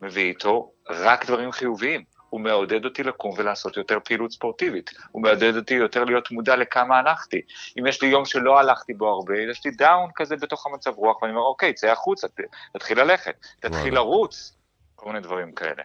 [0.00, 2.04] מביא איתו רק דברים חיוביים.
[2.28, 4.90] הוא מעודד אותי לקום ולעשות יותר פעילות ספורטיבית.
[5.10, 7.40] הוא מעודד אותי יותר להיות מודע לכמה הלכתי.
[7.78, 11.22] אם יש לי יום שלא הלכתי בו הרבה, יש לי דאון כזה בתוך המצב רוח,
[11.22, 12.26] ואני אומר, אוקיי, צא החוצה,
[12.72, 13.94] תתחיל ללכת, תתחיל.
[13.94, 14.56] לרוץ,
[14.94, 15.82] כל מיני דברים כאלה.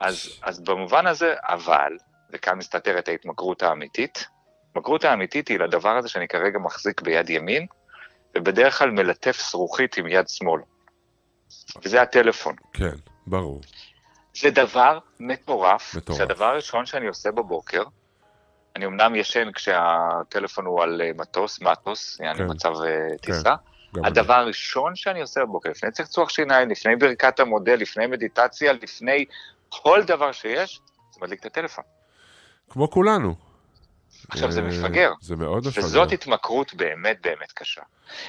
[0.00, 1.96] אז, אז במובן הזה, אבל,
[2.32, 4.26] וכאן מסתתרת ההתמכרות האמיתית,
[4.72, 7.66] ההתמכרות האמיתית היא לדבר הזה שאני כרגע מחזיק ביד ימין,
[8.34, 10.60] ובדרך כלל מלטף זרוחית עם יד שמאל.
[11.84, 12.56] וזה הטלפון.
[12.72, 12.94] כן,
[13.26, 13.60] ברור.
[14.36, 15.94] זה דבר מטורף.
[15.94, 16.18] מטורף.
[16.18, 17.82] זה הדבר הראשון שאני עושה בבוקר.
[18.76, 22.46] אני אמנם ישן כשהטלפון הוא על אה, מטוס, מטוס, יעני כן.
[22.50, 23.54] מצב אה, טיסה.
[23.94, 29.24] גם הדבר הראשון שאני עושה בבוקר, לפני צחצוח שיניים, לפני ברכת המודל, לפני מדיטציה, לפני
[29.68, 31.84] כל דבר שיש, זה מדליק את הטלפון.
[32.70, 33.51] כמו כולנו.
[34.28, 35.12] עכשיו, זה אה, מפגר.
[35.20, 35.84] זה מאוד מפגר.
[35.84, 37.82] וזאת התמכרות באמת באמת קשה.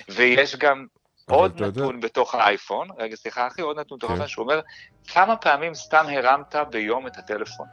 [0.10, 0.86] ויש גם
[1.30, 4.14] עוד יודע- נתון בתוך האייפון, רגע סליחה אחי, עוד נתון בתוך כן.
[4.14, 4.62] האייפון, שהוא אומר,
[5.08, 7.68] כמה פעמים סתם הרמת ביום את הטלפון?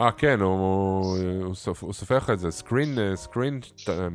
[0.00, 3.60] אה, כן, הוא- הוא הוא סופ- הוא סופר לך את זה, screen, אה, screen,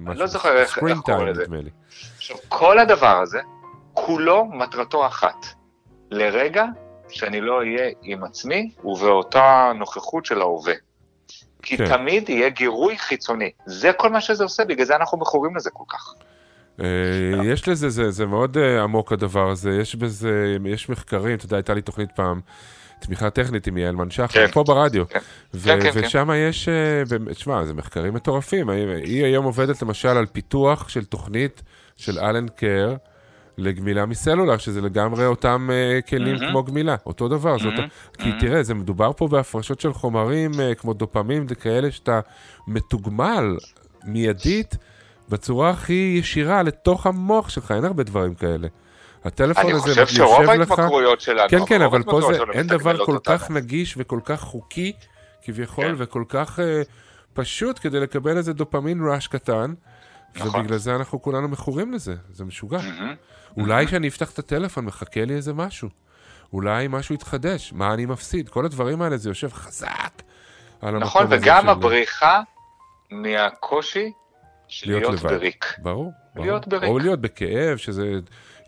[0.05, 1.41] לא זוכר איך- סקרין קוראים טיים, לזה.
[1.43, 1.69] נדמה לי.
[2.17, 3.39] עכשיו, כל הדבר הזה,
[3.93, 5.45] כולו מטרתו אחת,
[6.11, 6.65] לרגע
[7.09, 10.73] שאני לא אהיה עם עצמי ובאותה נוכחות של ההווה.
[11.61, 11.97] כי כן.
[11.97, 13.51] תמיד יהיה גירוי חיצוני.
[13.65, 16.13] זה כל מה שזה עושה, בגלל זה אנחנו מכורים לזה כל כך.
[16.79, 16.85] אה,
[17.45, 21.57] יש לזה, זה, זה מאוד אה, עמוק הדבר הזה, יש בזה, יש מחקרים, אתה יודע,
[21.57, 22.41] הייתה לי תוכנית פעם,
[22.99, 24.51] תמיכה טכנית עם יעל מנשחר, כן.
[24.51, 25.19] פה ברדיו, כן.
[25.53, 30.07] ו- כן, כן, ושם יש, אה, באמת, שמע, זה מחקרים מטורפים, היא היום עובדת למשל
[30.07, 31.61] על פיתוח של תוכנית
[31.97, 32.95] של אלן קר,
[33.61, 36.51] לגמילה מסלולר, שזה לגמרי אותם uh, כלים מהמם.
[36.51, 37.57] כמו גמילה, אותו דבר.
[37.57, 37.87] זאת, מהמם.
[38.17, 42.19] כי תראה, זה מדובר פה בהפרשות של חומרים uh, כמו דופמים וכאלה, שאתה
[42.67, 43.57] מתוגמל
[44.03, 44.77] מיידית
[45.29, 48.67] בצורה הכי ישירה לתוך המוח שלך, אין הרבה דברים כאלה.
[49.23, 50.71] הטלפון אני הזה חושב יושב שרוב לך...
[50.71, 53.37] ההתמכרויות שלנו, כן, כן, אבל פה זה, אין דבר כל אותנו.
[53.37, 54.93] כך נגיש וכל כך חוקי,
[55.43, 55.93] כביכול, כן.
[55.97, 56.61] וכל כך uh,
[57.33, 59.73] פשוט כדי לקבל איזה דופמין ראש קטן,
[60.35, 60.59] נכון.
[60.59, 62.77] ובגלל זה אנחנו כולנו מכורים לזה, זה משוגע.
[62.77, 63.15] מהמם.
[63.57, 65.89] אולי כשאני אפתח את הטלפון, מחכה לי איזה משהו.
[66.53, 68.49] אולי משהו יתחדש, מה אני מפסיד?
[68.49, 70.21] כל הדברים האלה, זה יושב חזק
[70.81, 72.41] על המקום נכון, וגם הבריחה
[73.11, 74.11] מהקושי
[74.67, 75.21] של להיות להיות.
[75.21, 75.65] בריק.
[75.77, 76.45] ברור, ברור.
[76.45, 76.83] להיות בריק.
[76.89, 78.19] או להיות בכאב, שזה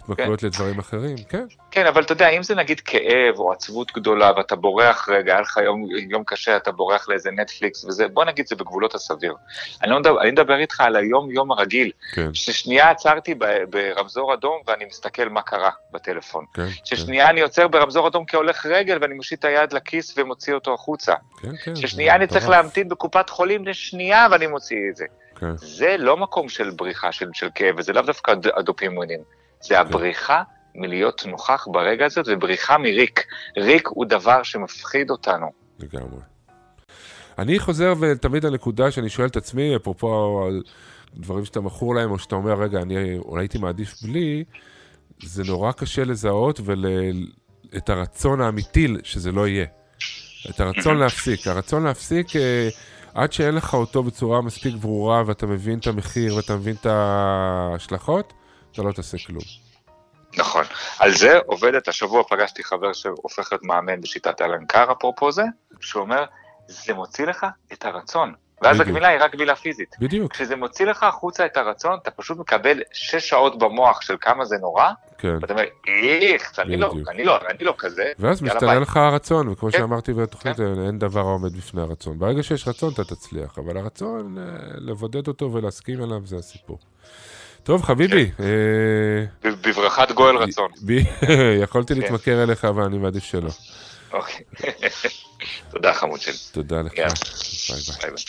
[0.04, 1.46] התמכרויות לדברים אחרים, כן.
[1.72, 5.42] כן, אבל אתה יודע, אם זה נגיד כאב או עצבות גדולה ואתה בורח רגע, היה
[5.42, 9.34] לך יום, יום קשה, אתה בורח לאיזה נטפליקס וזה, בוא נגיד זה בגבולות הסביר.
[9.84, 14.62] אני, לא מדבר, אני מדבר איתך על היום-יום הרגיל, כן, ששנייה עצרתי ב- ברמזור אדום
[14.68, 16.46] ואני מסתכל מה קרה בטלפון.
[16.54, 20.74] כן, ששנייה אני עוצר ברמזור אדום כהולך רגל ואני מושיט את היד לכיס ומוציא אותו
[20.74, 21.14] החוצה.
[21.42, 21.76] כן, כן.
[21.76, 22.50] ששנייה אני צריך.
[22.50, 25.06] להמתין בקופת חולים לשנייה ואני מוציא את זה.
[25.40, 29.20] כן, זה לא מקום של בריחה, של, של כאב, וזה לאו דווקא הד- הדופימונים.
[29.64, 30.44] זה הבריחה
[30.76, 33.26] מלהיות נוכח ברגע הזה, ובריחה מריק.
[33.58, 35.52] ריק הוא דבר שמפחיד אותנו.
[35.80, 36.22] לגמרי.
[37.38, 40.64] אני חוזר ותמיד הנקודה שאני שואל את עצמי, אפרופו על
[41.16, 44.44] דברים שאתה מכור להם, או שאתה אומר, רגע, אני אולי הייתי מעדיף בלי,
[45.24, 49.66] זה נורא קשה לזהות ואת הרצון האמיתי שזה לא יהיה.
[50.50, 51.48] את הרצון להפסיק.
[51.48, 52.70] הרצון להפסיק, אה,
[53.14, 58.34] עד שאין לך אותו בצורה מספיק ברורה, ואתה מבין את המחיר ואתה מבין את ההשלכות,
[58.74, 59.44] אתה לא תעשה כלום.
[60.38, 60.64] נכון.
[61.00, 65.44] על זה עובדת, השבוע פגשתי חבר שהופך להיות מאמן בשיטת אלנקר, אפרופו זה,
[65.82, 66.26] שאומר,
[66.68, 68.34] זה מוציא לך את הרצון.
[68.62, 68.88] ואז בדיוק.
[68.88, 69.96] הגמילה היא רק גמילה פיזית.
[70.00, 74.46] בדיוק, כשזה מוציא לך החוצה את הרצון, אתה פשוט מקבל שש שעות במוח של כמה
[74.46, 75.38] זה נורא, כן.
[75.42, 76.94] ואתה אומר, איך, אני לא.
[77.10, 78.80] אני לא, אני לא כזה, ואז משתנה.
[78.80, 79.78] לך הרצון, וכמו כן.
[79.78, 82.20] שאמרתי בתוכנית, אין דבר העומד בפני הרצון.
[82.20, 84.44] ברגע שיש רצון אתה תצליח, אבל הרצון, אה,
[84.78, 86.80] לבודד אותו ולהסכים אליו זה הסיפור.
[87.64, 88.44] טוב, חביבי, כן.
[88.44, 90.72] אה, בברכת גואל רצון.
[91.64, 92.02] יכולתי כן.
[92.02, 93.50] להתמכר אליך, אבל אני מעדיף שלא.
[94.14, 94.46] אוקיי.
[95.72, 96.34] תודה חמוד שלי.
[96.52, 96.98] תודה לך.
[96.98, 97.14] יאללה.
[97.70, 97.96] ביי ביי.
[98.02, 98.24] ביי ביי.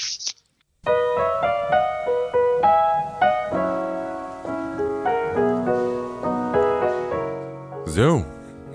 [7.87, 8.22] זהו,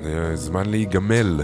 [0.05, 1.41] אה, זמן להיגמל.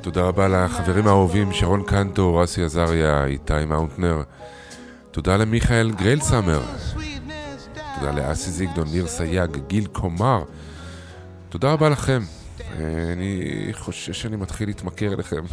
[0.00, 4.22] תודה רבה לחברים האהובים שרון קנטו, רסי עזריה, איתי מאונטנר.
[5.10, 6.60] תודה למיכאל גריילסמר.
[7.94, 10.44] תודה לאסי זיגדון, ניר סייג, גיל קומר.
[11.48, 12.22] תודה רבה לכם.
[13.12, 15.44] אני חושש שאני מתחיל להתמכר אליכם.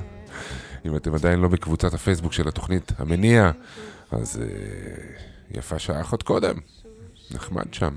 [0.86, 3.50] אם אתם עדיין לא בקבוצת הפייסבוק של התוכנית המניע,
[4.10, 4.46] אז אה,
[5.50, 6.54] יפה שעה אחת קודם.
[7.30, 7.96] נחמד שם.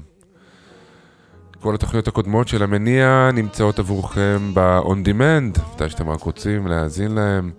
[1.62, 7.52] כל התוכניות הקודמות של המניע נמצאות עבורכם ב-on demand, מתי שאתם רק רוצים להאזין להם.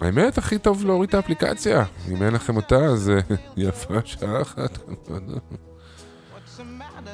[0.00, 1.84] והאמת, הכי טוב להוריד את האפליקציה.
[2.08, 4.78] אם אין לכם אותה, אז אה, יפה שעה אחת.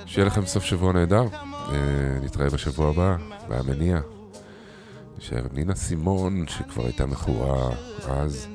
[0.06, 1.24] שיהיה לכם סוף שבוע נהדר.
[1.32, 1.78] אה,
[2.22, 3.16] נתראה בשבוע הבא,
[3.48, 3.98] והמניע.
[5.18, 7.70] נשאר נינה סימון, שכבר הייתה מכורה
[8.08, 8.48] אז.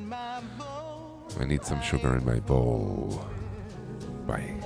[1.38, 3.14] I need some sugar in my bowl.
[4.26, 4.60] ביי.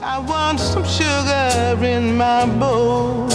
[0.00, 3.26] I want some sugar in my bowl.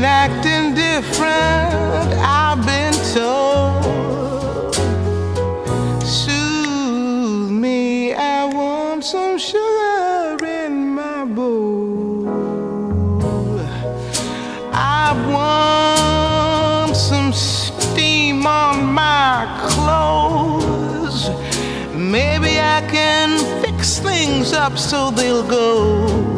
[0.00, 4.74] Been acting different, I've been told.
[6.02, 12.26] Soothe me, I want some sugar in my bowl.
[14.72, 21.28] I want some steam on my clothes.
[21.94, 26.29] Maybe I can fix things up so they'll go.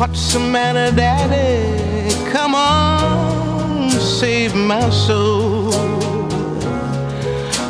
[0.00, 2.08] What's the matter, Daddy?
[2.32, 5.74] Come on, save my soul.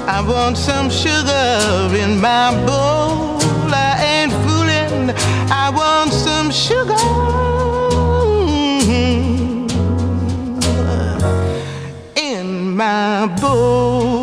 [0.06, 3.40] I want some sugar in my bowl.
[3.74, 5.10] I ain't fooling.
[5.50, 6.94] I want some sugar
[12.14, 14.19] in my bowl.